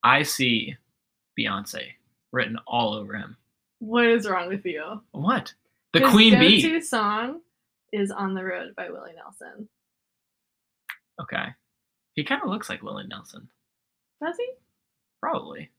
[0.03, 0.77] I see
[1.41, 1.87] Beyonce
[2.33, 3.37] written all over him.
[3.79, 5.01] What is wrong with you?
[5.13, 5.53] What?
[5.93, 6.81] The His Queen Bee.
[6.83, 7.41] song
[7.93, 9.69] is "On the Road" by Willie Nelson.
[11.21, 11.47] Okay.
[12.15, 13.49] He kind of looks like Willie Nelson.
[14.23, 14.49] Does he?
[15.21, 15.71] Probably.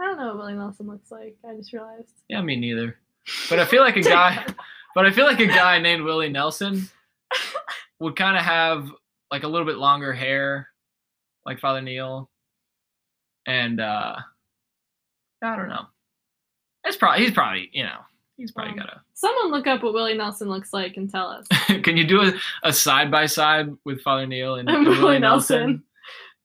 [0.00, 1.36] I don't know what Willie Nelson looks like.
[1.48, 2.12] I just realized.
[2.28, 2.98] Yeah, me neither.
[3.48, 4.46] But I feel like a guy
[4.94, 6.88] but I feel like a guy named Willie Nelson
[8.00, 8.88] would kind of have
[9.30, 10.68] like a little bit longer hair
[11.46, 12.30] like Father Neil.
[13.46, 14.16] And uh
[15.42, 15.86] I don't know.
[16.84, 17.98] It's probably he's probably, you know,
[18.36, 21.46] he's probably Um, got Someone look up what Willie Nelson looks like and tell us.
[21.82, 22.32] Can you do a,
[22.62, 25.58] a side by side with Father Neil and, And Willie Willie Nelson?
[25.58, 25.82] Nelson.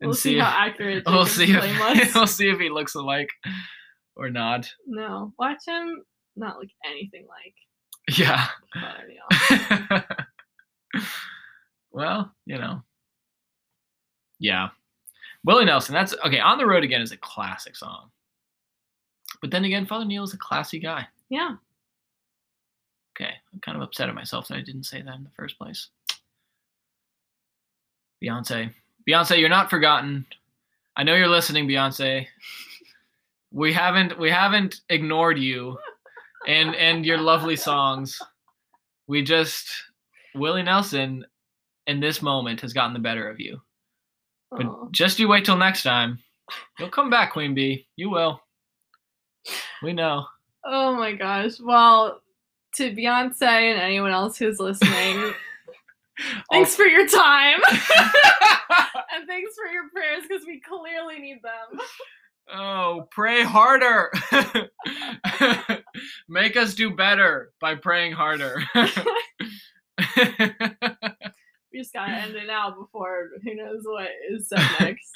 [0.02, 3.30] And we'll see, if- how accurate we'll see if we'll see if he looks alike
[4.16, 4.70] or not.
[4.88, 6.04] No, watch him
[6.36, 8.48] not look anything like Yeah.
[8.74, 10.02] Father Neil.
[11.92, 12.82] well, you know.
[14.40, 14.70] Yeah.
[15.46, 16.40] Willie Nelson, that's okay.
[16.40, 18.10] On the Road Again is a classic song.
[19.44, 21.06] But then again, Father Neil is a classy guy.
[21.28, 21.56] Yeah.
[23.12, 25.58] Okay, I'm kind of upset at myself that I didn't say that in the first
[25.58, 25.90] place.
[28.24, 28.72] Beyonce,
[29.06, 30.26] Beyonce, you're not forgotten.
[30.96, 32.26] I know you're listening, Beyonce.
[33.56, 35.78] We haven't we haven't ignored you
[36.48, 38.20] and and your lovely songs.
[39.06, 39.68] We just
[40.34, 41.24] Willie Nelson
[41.86, 43.62] in this moment has gotten the better of you.
[44.50, 46.18] But just you wait till next time.
[46.80, 47.86] You'll come back, Queen Bee.
[47.96, 48.42] You will.
[49.82, 50.26] We know.
[50.66, 51.60] Oh my gosh.
[51.60, 52.22] Well,
[52.76, 55.34] to Beyonce and anyone else who's listening,
[56.52, 57.60] thanks for your time.
[59.14, 61.80] and thanks for your prayers because we clearly need them.
[62.54, 64.12] Oh, pray harder.
[66.28, 68.62] Make us do better by praying harder.
[71.74, 75.10] We just gotta end it now before who knows what is said next.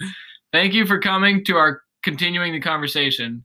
[0.51, 3.43] Thank you for coming to our continuing the conversation.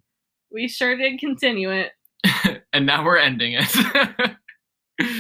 [0.53, 1.93] We sure did continue it.
[2.75, 4.37] And now we're ending it.